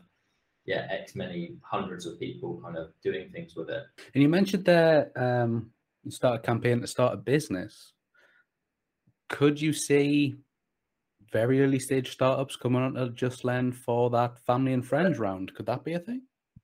yeah, 0.69 0.85
X 0.91 1.15
many 1.15 1.55
hundreds 1.63 2.05
of 2.05 2.19
people 2.19 2.61
kind 2.63 2.77
of 2.77 2.91
doing 3.03 3.29
things 3.31 3.55
with 3.55 3.71
it. 3.71 3.85
And 4.13 4.21
you 4.21 4.29
mentioned 4.29 4.65
there, 4.65 5.11
um, 5.15 5.71
you 6.03 6.11
start 6.11 6.35
a 6.35 6.43
campaign 6.43 6.81
to 6.81 6.87
start 6.87 7.15
a 7.15 7.17
business. 7.17 7.93
Could 9.29 9.59
you 9.59 9.73
see 9.73 10.35
very 11.31 11.63
early 11.63 11.79
stage 11.79 12.11
startups 12.11 12.55
coming 12.55 12.83
on 12.83 12.93
to 12.93 13.09
Just 13.09 13.43
Lend 13.43 13.75
for 13.75 14.11
that 14.11 14.37
family 14.45 14.73
and 14.73 14.85
friends 14.85 15.17
round? 15.17 15.53
Could 15.55 15.65
that 15.65 15.83
be 15.83 15.93
a 15.93 15.99
thing? 15.99 16.21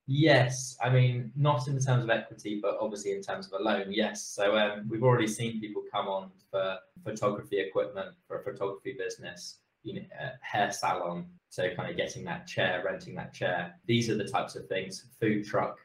Yes, 0.08 0.78
I 0.84 0.90
mean 0.90 1.32
not 1.36 1.68
in 1.68 1.80
terms 1.80 2.04
of 2.04 2.10
equity, 2.10 2.60
but 2.62 2.78
obviously 2.80 3.14
in 3.14 3.22
terms 3.22 3.48
of 3.48 3.60
a 3.60 3.64
loan. 3.64 3.86
Yes, 3.90 4.24
so 4.24 4.56
um, 4.56 4.88
we've 4.88 5.04
already 5.04 5.28
seen 5.28 5.60
people 5.60 5.84
come 5.92 6.08
on 6.08 6.30
for 6.52 6.78
photography 7.04 7.60
equipment 7.60 8.16
for 8.28 8.40
a 8.40 8.44
photography 8.44 8.96
business, 8.98 9.60
you 9.84 9.96
know, 9.96 10.06
hair 10.42 10.72
salon, 10.72 11.26
so 11.50 11.74
kind 11.76 11.90
of 11.90 11.98
getting 11.98 12.24
that 12.26 12.46
chair, 12.46 12.84
renting 12.86 13.16
that 13.16 13.34
chair. 13.34 13.76
These 13.88 14.10
are 14.10 14.16
the 14.18 14.28
types 14.28 14.56
of 14.56 14.68
things. 14.68 15.06
Food 15.20 15.46
truck. 15.46 15.78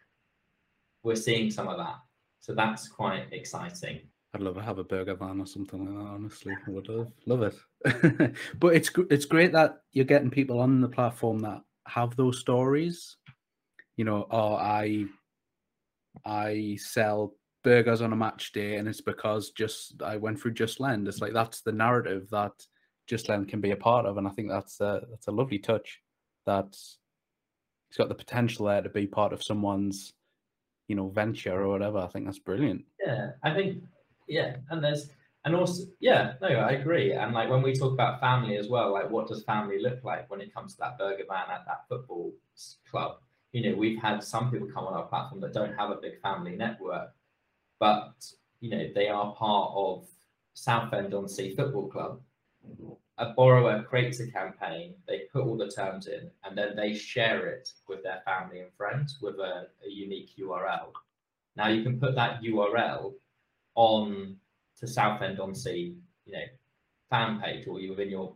We're 1.02 1.16
seeing 1.16 1.50
some 1.50 1.68
of 1.68 1.78
that. 1.78 1.96
So 2.40 2.54
that's 2.54 2.88
quite 2.88 3.26
exciting. 3.33 4.00
I'd 4.35 4.42
love 4.42 4.54
to 4.54 4.62
have 4.62 4.78
a 4.78 4.85
burger 4.85 5.14
van 5.14 5.40
or 5.40 5.46
something 5.46 5.85
like 5.85 5.94
that. 5.94 6.12
Honestly, 6.12 6.54
would 6.68 6.88
love 6.88 7.12
love 7.26 7.42
it. 7.42 8.35
but 8.59 8.74
it's 8.74 8.90
it's 9.11 9.24
great 9.24 9.52
that 9.52 9.78
you're 9.92 10.04
getting 10.04 10.30
people 10.30 10.61
on 10.61 10.80
the 10.80 10.88
platform 10.88 11.40
that 11.40 11.62
have 11.87 12.16
those 12.16 12.38
stories. 12.38 13.16
You 14.00 14.06
know, 14.06 14.22
or 14.30 14.58
I 14.58 15.04
I 16.24 16.78
sell 16.80 17.34
burgers 17.62 18.00
on 18.00 18.14
a 18.14 18.16
match 18.16 18.52
day 18.52 18.76
and 18.76 18.88
it's 18.88 19.02
because 19.02 19.50
just 19.50 20.02
I 20.02 20.16
went 20.16 20.40
through 20.40 20.54
Just 20.54 20.80
Lend. 20.80 21.06
It's 21.06 21.20
like 21.20 21.34
that's 21.34 21.60
the 21.60 21.72
narrative 21.72 22.26
that 22.30 22.52
Just 23.06 23.28
Lend 23.28 23.48
can 23.48 23.60
be 23.60 23.72
a 23.72 23.76
part 23.76 24.06
of, 24.06 24.16
and 24.16 24.26
I 24.26 24.30
think 24.30 24.48
that's 24.48 24.80
a 24.80 25.02
that's 25.10 25.26
a 25.26 25.32
lovely 25.32 25.58
touch. 25.58 26.00
That 26.46 26.68
it's 26.68 27.98
got 27.98 28.08
the 28.08 28.14
potential 28.14 28.64
there 28.64 28.80
to 28.80 28.88
be 28.88 29.06
part 29.06 29.34
of 29.34 29.42
someone's, 29.42 30.14
you 30.88 30.96
know, 30.96 31.10
venture 31.10 31.60
or 31.60 31.68
whatever. 31.68 31.98
I 31.98 32.06
think 32.06 32.24
that's 32.24 32.38
brilliant. 32.38 32.86
Yeah, 33.06 33.32
I 33.42 33.52
think 33.52 33.82
yeah, 34.28 34.56
and 34.70 34.82
there's 34.82 35.10
and 35.44 35.54
also 35.54 35.82
yeah, 36.00 36.36
no, 36.40 36.48
I 36.48 36.70
agree. 36.70 37.12
And 37.12 37.34
like 37.34 37.50
when 37.50 37.60
we 37.60 37.74
talk 37.74 37.92
about 37.92 38.18
family 38.18 38.56
as 38.56 38.66
well, 38.66 38.94
like 38.94 39.10
what 39.10 39.28
does 39.28 39.44
family 39.44 39.82
look 39.82 40.02
like 40.04 40.30
when 40.30 40.40
it 40.40 40.54
comes 40.54 40.72
to 40.72 40.78
that 40.78 40.96
burger 40.96 41.24
van 41.28 41.50
at 41.50 41.66
that 41.66 41.86
football 41.86 42.32
club? 42.90 43.18
You 43.52 43.70
know, 43.70 43.76
we've 43.76 44.00
had 44.00 44.22
some 44.22 44.50
people 44.50 44.68
come 44.72 44.84
on 44.84 44.94
our 44.94 45.06
platform 45.06 45.40
that 45.40 45.52
don't 45.52 45.76
have 45.76 45.90
a 45.90 45.96
big 45.96 46.20
family 46.20 46.56
network 46.56 47.12
but 47.80 48.14
you 48.60 48.70
know 48.70 48.86
they 48.94 49.08
are 49.08 49.34
part 49.34 49.72
of 49.74 50.06
Southend 50.54 51.14
on 51.14 51.28
Sea 51.28 51.56
Football 51.56 51.88
Club. 51.88 52.20
A 53.18 53.32
borrower 53.32 53.82
creates 53.82 54.20
a 54.20 54.30
campaign, 54.30 54.94
they 55.08 55.22
put 55.32 55.42
all 55.42 55.56
the 55.56 55.70
terms 55.70 56.06
in, 56.06 56.30
and 56.44 56.56
then 56.56 56.76
they 56.76 56.94
share 56.94 57.48
it 57.48 57.72
with 57.88 58.02
their 58.02 58.22
family 58.24 58.60
and 58.60 58.72
friends 58.76 59.18
with 59.20 59.34
a, 59.36 59.66
a 59.86 59.90
unique 59.90 60.30
URL. 60.38 60.92
Now 61.56 61.68
you 61.68 61.82
can 61.82 61.98
put 61.98 62.14
that 62.14 62.42
URL 62.42 63.12
on 63.74 64.36
to 64.78 64.86
Southend 64.86 65.38
on 65.38 65.54
Sea, 65.54 65.94
you 66.24 66.32
know, 66.32 66.44
fan 67.10 67.40
page 67.40 67.66
or 67.66 67.80
you 67.80 67.90
within 67.90 68.10
your 68.10 68.34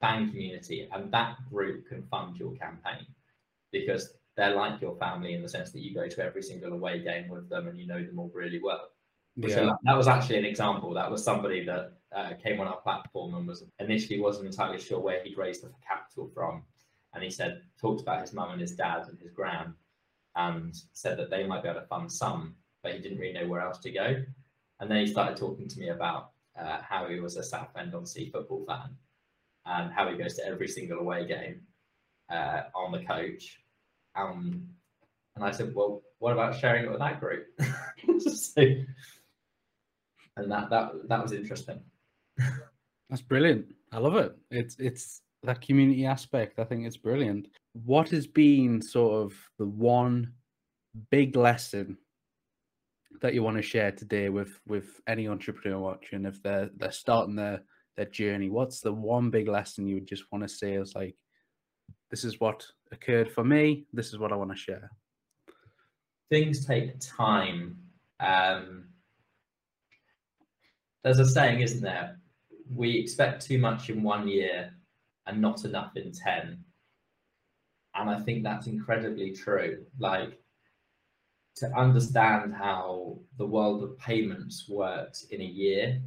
fan 0.00 0.30
community, 0.30 0.88
and 0.92 1.10
that 1.12 1.36
group 1.50 1.88
can 1.88 2.02
fund 2.10 2.36
your 2.36 2.52
campaign 2.56 3.06
because 3.72 4.14
they're 4.40 4.54
like 4.54 4.80
your 4.80 4.96
family 4.96 5.34
in 5.34 5.42
the 5.42 5.48
sense 5.48 5.70
that 5.70 5.80
you 5.80 5.94
go 5.94 6.08
to 6.08 6.24
every 6.24 6.42
single 6.42 6.72
away 6.72 6.98
game 6.98 7.28
with 7.28 7.50
them 7.50 7.68
and 7.68 7.78
you 7.78 7.86
know 7.86 8.02
them 8.02 8.18
all 8.18 8.30
really 8.32 8.58
well. 8.62 8.88
Yeah. 9.36 9.54
So 9.54 9.76
that 9.84 9.96
was 9.96 10.08
actually 10.08 10.38
an 10.38 10.46
example. 10.46 10.94
That 10.94 11.10
was 11.10 11.22
somebody 11.22 11.62
that 11.66 11.92
uh, 12.16 12.30
came 12.42 12.58
on 12.58 12.66
our 12.66 12.80
platform 12.80 13.34
and 13.34 13.46
was 13.46 13.64
initially 13.78 14.18
wasn't 14.18 14.46
entirely 14.46 14.80
sure 14.80 14.98
where 14.98 15.22
he'd 15.22 15.36
raised 15.36 15.62
the 15.62 15.70
capital 15.86 16.30
from, 16.32 16.62
and 17.12 17.22
he 17.22 17.30
said 17.30 17.60
talked 17.78 18.00
about 18.00 18.22
his 18.22 18.32
mum 18.32 18.50
and 18.50 18.60
his 18.62 18.74
dad 18.74 19.02
and 19.08 19.18
his 19.20 19.30
gran, 19.30 19.74
and 20.36 20.74
said 20.94 21.18
that 21.18 21.28
they 21.28 21.46
might 21.46 21.62
be 21.62 21.68
able 21.68 21.80
to 21.80 21.86
fund 21.86 22.10
some, 22.10 22.54
but 22.82 22.94
he 22.94 22.98
didn't 22.98 23.18
really 23.18 23.34
know 23.34 23.46
where 23.46 23.60
else 23.60 23.78
to 23.80 23.90
go. 23.90 24.24
And 24.80 24.90
then 24.90 25.04
he 25.04 25.06
started 25.06 25.36
talking 25.36 25.68
to 25.68 25.78
me 25.78 25.90
about 25.90 26.30
uh, 26.58 26.78
how 26.80 27.06
he 27.08 27.20
was 27.20 27.36
a 27.36 27.42
Southend 27.42 27.94
on 27.94 28.06
Sea 28.06 28.30
football 28.30 28.64
fan, 28.66 28.96
and 29.66 29.92
how 29.92 30.08
he 30.10 30.16
goes 30.16 30.34
to 30.36 30.46
every 30.46 30.66
single 30.66 30.98
away 30.98 31.26
game 31.26 31.60
uh, 32.30 32.62
on 32.74 32.90
the 32.90 33.04
coach 33.04 33.59
um, 34.14 34.68
and 35.36 35.44
I 35.44 35.50
said, 35.50 35.74
well, 35.74 36.02
what 36.18 36.32
about 36.32 36.58
sharing 36.58 36.84
it 36.84 36.90
with 36.90 37.00
that 37.00 37.20
group? 37.20 37.46
so, 38.20 38.62
and 40.36 40.50
that 40.50 40.70
that 40.70 40.92
that 41.08 41.22
was 41.22 41.32
interesting. 41.32 41.80
That's 43.08 43.22
brilliant. 43.22 43.74
I 43.92 43.98
love 43.98 44.16
it. 44.16 44.36
It's 44.50 44.76
it's 44.78 45.22
that 45.42 45.60
community 45.60 46.06
aspect. 46.06 46.58
I 46.58 46.64
think 46.64 46.86
it's 46.86 46.96
brilliant. 46.96 47.48
What 47.72 48.08
has 48.10 48.26
been 48.26 48.82
sort 48.82 49.24
of 49.24 49.34
the 49.58 49.66
one 49.66 50.32
big 51.10 51.36
lesson 51.36 51.96
that 53.22 53.34
you 53.34 53.42
want 53.42 53.56
to 53.56 53.62
share 53.62 53.92
today 53.92 54.28
with 54.28 54.60
with 54.66 55.00
any 55.06 55.28
entrepreneur 55.28 55.78
watching 55.78 56.24
if 56.24 56.42
they're 56.42 56.70
they're 56.76 56.92
starting 56.92 57.36
their 57.36 57.62
their 57.96 58.06
journey? 58.06 58.50
What's 58.50 58.80
the 58.80 58.92
one 58.92 59.30
big 59.30 59.48
lesson 59.48 59.86
you 59.86 59.94
would 59.94 60.08
just 60.08 60.24
want 60.30 60.44
to 60.44 60.48
say 60.48 60.74
is 60.74 60.94
like, 60.94 61.16
this 62.10 62.24
is 62.24 62.40
what 62.40 62.64
occurred 62.92 63.32
for 63.32 63.44
me. 63.44 63.86
This 63.92 64.08
is 64.08 64.18
what 64.18 64.32
I 64.32 64.36
want 64.36 64.50
to 64.50 64.56
share. 64.56 64.90
Things 66.30 66.66
take 66.66 67.00
time. 67.00 67.76
Um, 68.20 68.84
there's 71.02 71.18
a 71.18 71.26
saying, 71.26 71.60
isn't 71.60 71.82
there? 71.82 72.18
We 72.74 72.98
expect 72.98 73.44
too 73.44 73.58
much 73.58 73.90
in 73.90 74.02
one 74.02 74.28
year 74.28 74.72
and 75.26 75.40
not 75.40 75.64
enough 75.64 75.96
in 75.96 76.12
10. 76.12 76.62
And 77.94 78.10
I 78.10 78.20
think 78.20 78.44
that's 78.44 78.66
incredibly 78.66 79.32
true. 79.32 79.84
Like, 79.98 80.38
to 81.56 81.66
understand 81.76 82.54
how 82.54 83.18
the 83.36 83.46
world 83.46 83.82
of 83.82 83.98
payments 83.98 84.66
works 84.68 85.24
in 85.30 85.40
a 85.40 85.44
year, 85.44 86.00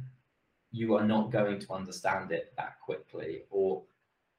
you 0.72 0.96
are 0.96 1.04
not 1.04 1.30
going 1.30 1.60
to 1.60 1.72
understand 1.72 2.32
it 2.32 2.52
that 2.56 2.80
quickly, 2.84 3.42
or 3.50 3.82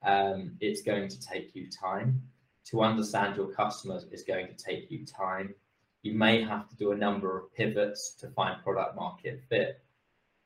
um, 0.03 0.57
it's 0.59 0.81
going 0.81 1.07
to 1.07 1.19
take 1.19 1.55
you 1.55 1.69
time 1.69 2.21
to 2.65 2.81
understand 2.81 3.35
your 3.35 3.47
customers 3.47 4.05
is 4.11 4.23
going 4.23 4.47
to 4.47 4.55
take 4.55 4.89
you 4.89 5.05
time. 5.05 5.53
You 6.01 6.13
may 6.13 6.43
have 6.43 6.67
to 6.69 6.75
do 6.75 6.91
a 6.91 6.97
number 6.97 7.37
of 7.37 7.53
pivots 7.53 8.15
to 8.19 8.29
find 8.29 8.63
product 8.63 8.95
market 8.95 9.41
fit. 9.49 9.83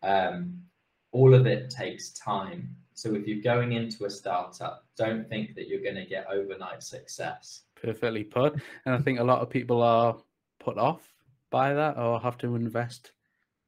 Um, 0.03 0.62
all 1.12 1.34
of 1.34 1.45
it 1.45 1.69
takes 1.69 2.12
time. 2.12 2.75
So 2.93 3.15
if 3.15 3.27
you're 3.27 3.41
going 3.41 3.71
into 3.71 4.05
a 4.05 4.10
startup, 4.10 4.86
don't 4.97 5.27
think 5.29 5.55
that 5.55 5.67
you're 5.67 5.82
going 5.82 5.95
to 5.95 6.05
get 6.05 6.27
overnight 6.29 6.84
success. 6.84 7.62
Perfectly 7.82 8.23
put. 8.23 8.53
And 8.86 8.93
I 8.93 8.97
think 8.99 9.19
a 9.19 9.23
lot 9.23 9.41
of 9.41 9.49
people 9.49 9.82
are 9.82 10.17
put 10.60 10.77
off 10.77 11.01
by 11.49 11.73
that 11.73 11.97
or 11.97 12.19
have 12.19 12.38
to 12.39 12.55
invest 12.55 13.12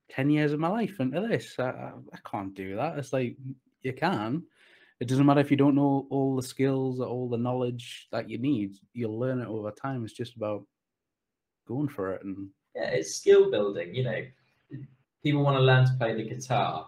10 0.09 0.29
years 0.29 0.51
of 0.51 0.59
my 0.59 0.67
life 0.67 0.99
into 0.99 1.21
this. 1.21 1.57
I, 1.57 1.91
I 2.13 2.29
can't 2.29 2.53
do 2.53 2.75
that. 2.75 2.97
It's 2.97 3.13
like 3.13 3.37
you 3.81 3.93
can, 3.93 4.43
it 5.01 5.07
doesn't 5.07 5.25
matter 5.25 5.41
if 5.41 5.49
you 5.49 5.57
don't 5.57 5.75
know 5.75 6.05
all 6.11 6.35
the 6.35 6.43
skills 6.43 6.99
or 6.99 7.07
all 7.07 7.27
the 7.27 7.37
knowledge 7.37 8.07
that 8.11 8.29
you 8.29 8.37
need 8.37 8.75
you'll 8.93 9.19
learn 9.19 9.41
it 9.41 9.47
over 9.47 9.71
time. 9.71 10.05
It's 10.05 10.13
just 10.13 10.35
about 10.35 10.63
going 11.67 11.89
for 11.89 12.13
it 12.13 12.23
and 12.23 12.49
yeah 12.75 12.89
it's 12.89 13.15
skill 13.15 13.51
building 13.51 13.93
you 13.93 14.03
know. 14.03 14.21
People 15.23 15.43
want 15.43 15.57
to 15.57 15.61
learn 15.61 15.85
to 15.85 15.93
play 15.99 16.15
the 16.15 16.29
guitar 16.29 16.87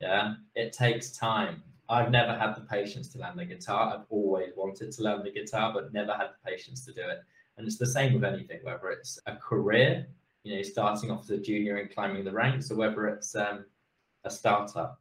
yeah? 0.00 0.34
It 0.54 0.72
takes 0.72 1.10
time. 1.10 1.62
I've 1.90 2.10
never 2.10 2.34
had 2.34 2.56
the 2.56 2.62
patience 2.62 3.08
to 3.10 3.18
learn 3.18 3.36
the 3.36 3.44
guitar. 3.44 3.94
I've 3.94 4.06
always 4.08 4.52
wanted 4.56 4.92
to 4.92 5.02
learn 5.02 5.22
the 5.22 5.30
guitar 5.30 5.72
but 5.74 5.92
never 5.92 6.12
had 6.12 6.28
the 6.28 6.50
patience 6.50 6.86
to 6.86 6.92
do 6.94 7.02
it. 7.02 7.18
And 7.58 7.66
it's 7.66 7.76
the 7.76 7.86
same 7.86 8.14
with 8.14 8.24
anything 8.24 8.60
whether 8.62 8.88
it's 8.90 9.20
a 9.26 9.36
career 9.36 10.06
you 10.44 10.56
know 10.56 10.62
starting 10.62 11.10
off 11.10 11.24
as 11.24 11.30
a 11.30 11.38
junior 11.38 11.76
and 11.76 11.92
climbing 11.92 12.24
the 12.24 12.32
ranks 12.32 12.70
or 12.70 12.76
whether 12.76 13.06
it's 13.08 13.34
um, 13.36 13.66
a 14.24 14.30
startup 14.30 14.99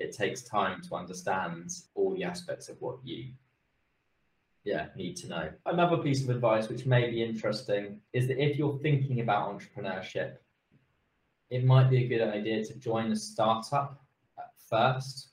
it 0.00 0.16
takes 0.16 0.42
time 0.42 0.80
to 0.82 0.94
understand 0.94 1.70
all 1.94 2.12
the 2.14 2.24
aspects 2.24 2.68
of 2.68 2.80
what 2.80 2.96
you 3.04 3.28
yeah 4.64 4.86
need 4.96 5.14
to 5.16 5.28
know. 5.28 5.50
Another 5.66 5.98
piece 5.98 6.22
of 6.22 6.30
advice 6.30 6.68
which 6.68 6.86
may 6.86 7.08
be 7.10 7.22
interesting 7.22 8.00
is 8.12 8.26
that 8.28 8.42
if 8.42 8.56
you're 8.56 8.78
thinking 8.78 9.20
about 9.20 9.48
entrepreneurship 9.50 10.36
it 11.50 11.64
might 11.64 11.90
be 11.90 12.04
a 12.04 12.08
good 12.08 12.22
idea 12.22 12.64
to 12.64 12.74
join 12.74 13.12
a 13.12 13.16
startup 13.16 14.02
first 14.68 15.28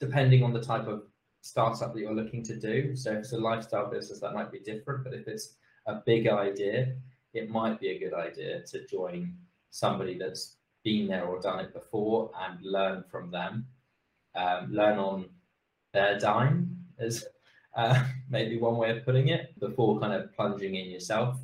depending 0.00 0.42
on 0.42 0.52
the 0.52 0.60
type 0.60 0.86
of 0.86 1.04
startup 1.40 1.92
that 1.92 2.00
you're 2.00 2.14
looking 2.14 2.42
to 2.42 2.56
do. 2.56 2.94
So 2.96 3.12
if 3.12 3.18
it's 3.18 3.32
a 3.32 3.38
lifestyle 3.38 3.90
business 3.90 4.20
that 4.20 4.34
might 4.34 4.52
be 4.52 4.60
different 4.60 5.04
but 5.04 5.14
if 5.14 5.26
it's 5.26 5.54
a 5.86 5.96
big 6.06 6.28
idea 6.28 6.94
it 7.34 7.50
might 7.50 7.80
be 7.80 7.88
a 7.90 7.98
good 7.98 8.14
idea 8.14 8.62
to 8.62 8.86
join 8.86 9.34
somebody 9.70 10.18
that's 10.18 10.56
been 10.84 11.06
there 11.06 11.24
or 11.24 11.40
done 11.40 11.60
it 11.60 11.72
before 11.72 12.30
and 12.42 12.60
learn 12.62 13.04
from 13.10 13.30
them 13.30 13.66
um, 14.34 14.72
learn 14.72 14.98
on 14.98 15.26
their 15.92 16.18
dime 16.18 16.76
is 16.98 17.26
uh, 17.76 18.02
maybe 18.30 18.58
one 18.58 18.76
way 18.76 18.90
of 18.90 19.04
putting 19.04 19.28
it 19.28 19.58
before 19.58 20.00
kind 20.00 20.12
of 20.12 20.34
plunging 20.34 20.74
in 20.76 20.90
yourself. 20.90 21.38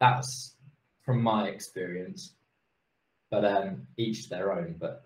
That's 0.00 0.56
from 1.02 1.22
my 1.22 1.48
experience, 1.48 2.34
but 3.30 3.44
um, 3.44 3.86
each 3.96 4.28
their 4.28 4.52
own. 4.52 4.76
But 4.78 5.02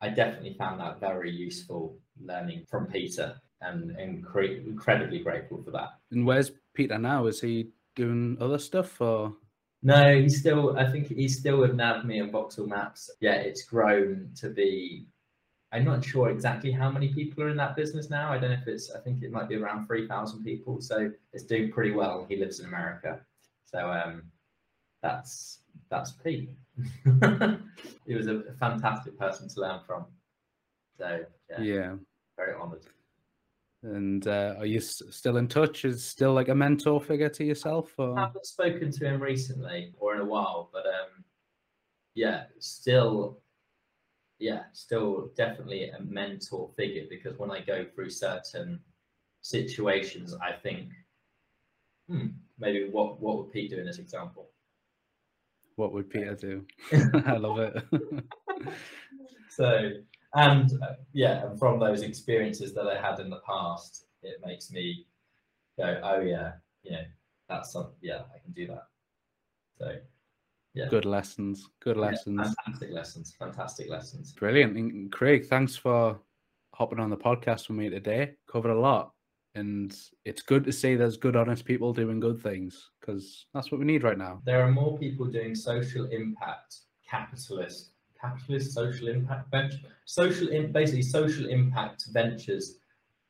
I 0.00 0.08
definitely 0.08 0.54
found 0.54 0.80
that 0.80 1.00
very 1.00 1.30
useful 1.30 1.98
learning 2.20 2.64
from 2.70 2.86
Peter 2.86 3.36
and, 3.60 3.90
and 3.92 4.24
cre- 4.24 4.62
incredibly 4.66 5.18
grateful 5.18 5.62
for 5.62 5.70
that. 5.72 5.90
And 6.10 6.26
where's 6.26 6.52
Peter 6.74 6.98
now? 6.98 7.26
Is 7.26 7.40
he 7.40 7.68
doing 7.96 8.36
other 8.40 8.58
stuff 8.58 9.00
or? 9.00 9.34
No, 9.82 10.18
he's 10.18 10.40
still. 10.40 10.78
I 10.78 10.90
think 10.90 11.08
he's 11.08 11.38
still 11.38 11.58
with 11.58 11.76
Navmii 11.76 12.22
and 12.22 12.32
Vauxhall 12.32 12.66
Maps. 12.66 13.10
Yeah, 13.20 13.34
it's 13.34 13.64
grown 13.64 14.30
to 14.40 14.48
be 14.48 15.06
I'm 15.74 15.84
not 15.84 16.04
sure 16.04 16.30
exactly 16.30 16.70
how 16.70 16.88
many 16.88 17.12
people 17.12 17.42
are 17.42 17.48
in 17.48 17.56
that 17.56 17.74
business 17.74 18.08
now. 18.08 18.32
I 18.32 18.38
don't 18.38 18.50
know 18.50 18.58
if 18.62 18.68
it's, 18.68 18.92
I 18.92 19.00
think 19.00 19.24
it 19.24 19.32
might 19.32 19.48
be 19.48 19.56
around 19.56 19.88
3,000 19.88 20.44
people. 20.44 20.80
So 20.80 21.10
it's 21.32 21.42
doing 21.42 21.72
pretty 21.72 21.90
well. 21.90 22.24
He 22.28 22.36
lives 22.36 22.60
in 22.60 22.66
America. 22.66 23.18
So 23.64 23.90
um, 23.90 24.22
that's, 25.02 25.58
that's 25.90 26.12
Pete. 26.12 26.50
he 28.06 28.14
was 28.14 28.28
a 28.28 28.44
fantastic 28.60 29.18
person 29.18 29.48
to 29.48 29.60
learn 29.60 29.80
from. 29.84 30.06
So 30.96 31.24
yeah, 31.50 31.60
yeah. 31.60 31.94
very 32.36 32.54
honored. 32.54 32.84
And 33.82 34.28
uh, 34.28 34.54
are 34.58 34.66
you 34.66 34.78
s- 34.78 35.02
still 35.10 35.38
in 35.38 35.48
touch? 35.48 35.84
Is 35.84 36.04
still 36.04 36.34
like 36.34 36.48
a 36.48 36.54
mentor 36.54 37.00
figure 37.00 37.28
to 37.30 37.44
yourself? 37.44 37.92
Or? 37.98 38.16
I 38.16 38.26
haven't 38.26 38.46
spoken 38.46 38.92
to 38.92 39.04
him 39.04 39.20
recently 39.20 39.92
or 39.98 40.14
in 40.14 40.20
a 40.20 40.24
while, 40.24 40.70
but 40.72 40.86
um, 40.86 41.24
yeah, 42.14 42.44
still 42.60 43.40
yeah, 44.38 44.62
still 44.72 45.30
definitely 45.36 45.90
a 45.90 46.00
mentor 46.00 46.70
figure 46.76 47.04
because 47.08 47.38
when 47.38 47.50
I 47.50 47.60
go 47.60 47.84
through 47.94 48.10
certain 48.10 48.80
situations, 49.42 50.34
I 50.34 50.52
think 50.52 50.90
hmm, 52.08 52.28
maybe 52.58 52.88
what 52.90 53.20
what 53.20 53.38
would 53.38 53.52
Pete 53.52 53.70
do 53.70 53.78
in 53.78 53.86
this 53.86 53.98
example? 53.98 54.50
What 55.76 55.92
would 55.92 56.08
Peter 56.08 56.34
do? 56.34 56.64
I 57.26 57.36
love 57.36 57.58
it. 57.58 57.82
so, 59.50 59.90
and 60.34 60.72
uh, 60.82 60.94
yeah, 61.12 61.46
and 61.46 61.58
from 61.58 61.80
those 61.80 62.02
experiences 62.02 62.74
that 62.74 62.86
I 62.86 63.00
had 63.00 63.18
in 63.18 63.28
the 63.28 63.40
past, 63.46 64.06
it 64.22 64.40
makes 64.44 64.70
me 64.70 65.06
go, 65.76 66.00
oh 66.02 66.20
yeah, 66.20 66.52
you 66.84 66.92
know, 66.92 67.04
that's 67.48 67.72
something. 67.72 67.94
yeah, 68.00 68.22
I 68.34 68.38
can 68.38 68.52
do 68.52 68.68
that. 68.68 68.86
So, 69.78 69.96
yeah. 70.74 70.86
Good 70.88 71.04
lessons. 71.04 71.68
Good 71.80 71.96
lessons. 71.96 72.40
Yeah, 72.42 72.52
fantastic 72.64 72.90
lessons. 72.92 73.36
Fantastic 73.38 73.88
lessons. 73.88 74.32
Brilliant. 74.32 74.76
And 74.76 75.12
Craig, 75.12 75.46
thanks 75.46 75.76
for 75.76 76.18
hopping 76.74 76.98
on 76.98 77.10
the 77.10 77.16
podcast 77.16 77.68
with 77.68 77.78
me 77.78 77.88
today. 77.88 78.32
Covered 78.50 78.72
a 78.72 78.78
lot. 78.78 79.12
And 79.54 79.96
it's 80.24 80.42
good 80.42 80.64
to 80.64 80.72
see 80.72 80.96
there's 80.96 81.16
good, 81.16 81.36
honest 81.36 81.64
people 81.64 81.92
doing 81.92 82.18
good 82.18 82.42
things 82.42 82.90
because 83.00 83.46
that's 83.54 83.70
what 83.70 83.78
we 83.78 83.86
need 83.86 84.02
right 84.02 84.18
now. 84.18 84.42
There 84.44 84.66
are 84.66 84.70
more 84.70 84.98
people 84.98 85.26
doing 85.26 85.54
social 85.54 86.06
impact, 86.06 86.78
capitalist, 87.08 87.90
capitalist 88.20 88.72
social 88.72 89.06
impact 89.06 89.52
venture, 89.52 89.78
social 90.06 90.48
in 90.48 90.72
basically 90.72 91.02
social 91.02 91.46
impact 91.46 92.06
ventures 92.12 92.78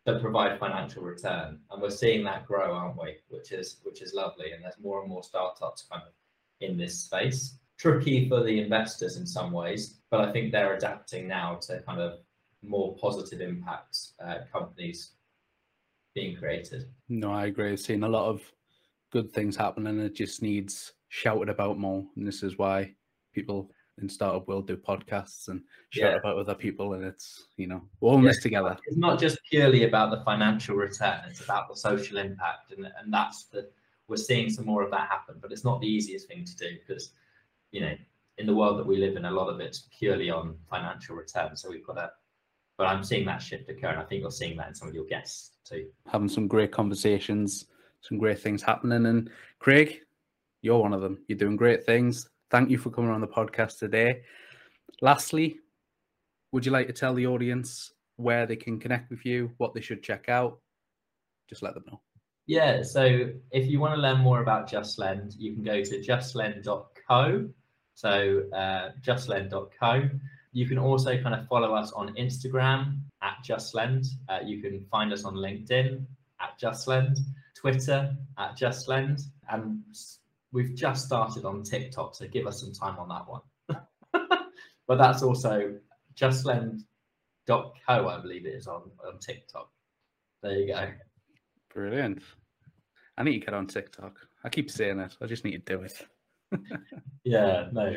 that 0.07 0.23
provide 0.23 0.59
financial 0.59 1.03
return, 1.03 1.59
and 1.71 1.83
we're 1.83 1.91
seeing 1.91 2.25
that 2.25 2.47
grow, 2.47 2.73
aren't 2.73 3.01
we? 3.01 3.17
Which 3.29 3.53
is 3.53 3.79
which 3.83 4.01
is 4.01 4.15
lovely, 4.15 4.53
and 4.53 4.63
there's 4.63 4.79
more 4.83 5.01
and 5.01 5.09
more 5.11 5.23
startups 5.23 5.87
kind 5.91 6.03
of 6.07 6.13
in 6.65 6.77
this 6.77 6.99
space. 7.01 7.59
Tricky 7.79 8.29
for 8.29 8.43
the 8.43 8.61
investors 8.61 9.17
in 9.17 9.27
some 9.27 9.53
ways, 9.53 9.99
but 10.11 10.21
I 10.21 10.33
think 10.33 10.53
they're 10.53 10.75
adapting 10.75 11.27
now 11.29 11.57
to 11.63 11.81
kind 11.83 12.01
of 12.01 12.21
more 12.63 12.97
positive 12.97 13.41
impact 13.41 13.99
uh, 14.25 14.39
companies 14.53 15.13
being 16.15 16.37
created. 16.37 16.87
No, 17.09 17.33
I 17.33 17.47
agree. 17.47 17.73
I've 17.73 17.81
seen 17.81 18.05
a 18.05 18.09
lot 18.09 18.29
of 18.29 18.43
good 19.13 19.33
things 19.33 19.57
happen, 19.57 19.87
and 19.87 20.01
it 20.01 20.15
just 20.15 20.41
needs 20.41 20.93
shouted 21.09 21.49
about 21.49 21.79
more. 21.79 22.05
And 22.17 22.27
this 22.27 22.43
is 22.43 22.59
why 22.59 22.95
people 23.33 23.71
in 24.01 24.09
startup 24.09 24.49
world 24.49 24.67
do 24.67 24.77
podcasts 24.77 25.49
and 25.49 25.63
shout 25.91 26.13
yeah. 26.13 26.19
about 26.19 26.39
other 26.39 26.55
people, 26.55 26.95
and 26.95 27.05
it's 27.05 27.47
you 27.57 27.67
know 27.67 27.83
we're 28.01 28.11
all 28.11 28.19
in 28.19 28.25
yeah. 28.25 28.31
this 28.31 28.43
together. 28.43 28.77
It's 28.87 28.97
not 28.97 29.21
just 29.21 29.39
purely 29.51 29.85
about 29.85 30.11
the 30.11 30.23
financial 30.25 30.77
return; 30.77 31.21
it's 31.29 31.41
about 31.41 31.69
the 31.69 31.77
social 31.77 32.19
impact, 32.19 32.73
and 32.73 32.87
and 32.87 33.13
that's 33.13 33.45
the 33.45 33.69
we're 34.09 34.17
seeing 34.17 34.51
some 34.51 34.67
more 34.67 34.83
of 34.83 34.91
that 34.91 35.09
happen. 35.09 35.37
But 35.41 35.53
it's 35.53 35.65
not 35.65 35.81
the 35.81 35.87
easiest 35.87 36.29
thing 36.29 36.45
to 36.45 36.57
do 36.57 36.77
because 36.87 37.13
you 37.71 37.81
know 37.81 37.95
in 38.39 38.47
the 38.47 38.55
world 38.55 38.79
that 38.79 38.87
we 38.87 38.97
live 38.97 39.17
in, 39.17 39.25
a 39.25 39.31
lot 39.31 39.49
of 39.49 39.61
it's 39.61 39.89
purely 39.97 40.31
on 40.31 40.57
financial 40.69 41.17
return. 41.17 41.57
So 41.57 41.71
we've 41.71 41.87
got 41.87 41.95
to. 41.95 42.11
But 42.77 42.89
I'm 42.89 43.05
seeing 43.05 43.25
that 43.27 43.41
shift 43.41 43.69
occur, 43.69 43.91
and 43.91 44.01
I 44.01 44.05
think 44.05 44.23
you're 44.23 44.33
seeing 44.33 44.57
that 44.57 44.69
in 44.69 44.75
some 44.75 44.89
of 44.89 44.95
your 44.95 45.05
guests 45.05 45.53
too. 45.65 45.87
Having 46.09 46.31
some 46.31 46.49
great 46.49 46.73
conversations, 46.73 47.67
some 48.01 48.19
great 48.19 48.41
things 48.41 48.63
happening, 48.63 49.07
and 49.07 49.31
Craig, 49.61 50.01
you're 50.61 50.81
one 50.81 50.93
of 50.93 51.01
them. 51.01 51.23
You're 51.29 51.39
doing 51.39 51.57
great 51.57 51.87
things. 51.87 52.29
Thank 52.51 52.71
you 52.71 52.79
for 52.79 52.91
coming 52.91 53.11
on 53.11 53.21
the 53.21 53.29
podcast 53.29 53.79
today. 53.79 54.23
Lastly, 55.01 55.59
would 56.51 56.67
you 56.67 56.73
like 56.73 56.89
to 56.89 56.93
tell 56.93 57.15
the 57.15 57.27
audience 57.27 57.93
where 58.17 58.47
they 58.47 58.57
can 58.57 58.81
connect 58.81 59.11
with 59.11 59.25
you, 59.25 59.53
what 59.59 59.75
they 59.75 59.81
should 59.81 60.03
check 60.03 60.29
out? 60.29 60.59
Just 61.49 61.63
let 61.63 61.75
them 61.75 61.85
know. 61.87 62.01
Yeah, 62.47 62.83
so 62.83 63.31
if 63.53 63.67
you 63.69 63.81
want 63.81 63.95
to 63.95 64.01
learn 64.01 64.19
more 64.19 64.43
about 64.43 64.69
JustLend, 64.69 65.35
you 65.39 65.55
can 65.55 65.63
go 65.63 65.83
to 65.83 66.03
justlend.co. 66.03 67.49
So 67.95 68.43
uh, 68.53 68.91
justlend.co. 69.01 70.11
You 70.53 70.67
can 70.67 70.79
also 70.79 71.21
kind 71.23 71.35
of 71.35 71.49
follow 71.49 71.75
us 71.75 71.93
on 71.93 72.15
Instagram 72.17 73.01
at 73.23 73.37
JustLend. 73.45 74.07
Uh, 74.29 74.41
you 74.45 74.61
can 74.61 74.85
find 74.91 75.13
us 75.13 75.25
on 75.25 75.35
LinkedIn 75.35 76.05
at 76.41 76.61
JustLend, 76.61 77.19
Twitter 77.57 78.15
at 78.39 78.57
JustLend, 78.57 79.23
and 79.51 79.83
we've 80.53 80.75
just 80.75 81.07
started 81.07 81.45
on 81.45 81.63
TikTok, 81.63 82.15
so 82.15 82.27
give 82.29 82.47
us 82.47 82.61
some 82.61 82.73
time 82.73 82.99
on 82.99 83.09
that 83.09 83.27
one. 83.27 83.41
but 84.87 84.97
that's 84.97 85.23
also 85.23 85.75
justlend.co, 86.15 87.73
I 87.89 88.21
believe 88.21 88.47
it 88.47 88.55
is 88.55 88.67
on, 88.67 88.83
on 89.07 89.19
TikTok. 89.19 89.71
There 90.43 90.59
you 90.59 90.67
go. 90.69 90.91
Brilliant. 91.75 92.23
I 93.19 93.25
need 93.25 93.41
to 93.41 93.45
get 93.47 93.55
on 93.55 93.67
TikTok. 93.67 94.19
I 94.45 94.49
keep 94.49 94.71
saying 94.71 95.01
it. 95.01 95.17
I 95.21 95.27
just 95.27 95.45
need 95.45 95.67
to 95.67 95.77
do 95.77 95.83
it. 95.83 96.07
yeah, 97.25 97.69
no, 97.73 97.95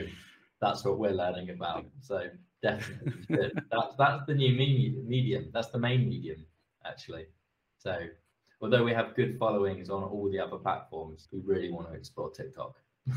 that's 0.60 0.84
what 0.84 0.98
we're 0.98 1.12
learning 1.12 1.52
about. 1.52 1.86
So 2.02 2.28
definitely, 2.62 3.14
that's 3.72 3.96
that's 3.98 4.26
the 4.26 4.34
new 4.34 4.54
medium. 4.56 5.50
That's 5.54 5.70
the 5.70 5.80
main 5.80 6.10
medium, 6.10 6.46
actually. 6.86 7.26
So 7.78 8.00
although 8.62 8.84
we 8.84 8.94
have 8.94 9.16
good 9.16 9.38
followings 9.38 9.90
on 9.90 10.04
all 10.04 10.30
the 10.32 10.40
other 10.40 10.58
platforms, 10.58 11.28
we 11.32 11.40
really 11.42 11.72
want 11.72 11.90
to 11.90 11.94
explore 11.94 12.32
TikTok. 12.32 12.76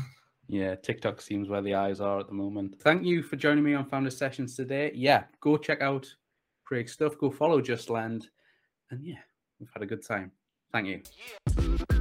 yeah, 0.47 0.75
TikTok 0.75 1.21
seems 1.21 1.49
where 1.49 1.61
the 1.61 1.73
eyes 1.73 1.99
are 1.99 2.19
at 2.19 2.27
the 2.27 2.33
moment. 2.33 2.79
Thank 2.81 3.03
you 3.03 3.23
for 3.23 3.35
joining 3.35 3.63
me 3.63 3.73
on 3.73 3.85
Founder 3.85 4.11
Sessions 4.11 4.55
today. 4.55 4.91
Yeah, 4.93 5.23
go 5.39 5.57
check 5.57 5.81
out 5.81 6.07
Craig's 6.65 6.93
stuff, 6.93 7.17
go 7.17 7.31
follow 7.31 7.61
JustLend, 7.61 8.25
and 8.91 9.03
yeah, 9.03 9.19
we've 9.59 9.71
had 9.73 9.83
a 9.83 9.87
good 9.87 10.05
time. 10.05 10.31
Thank 10.71 10.87
you. 10.87 12.00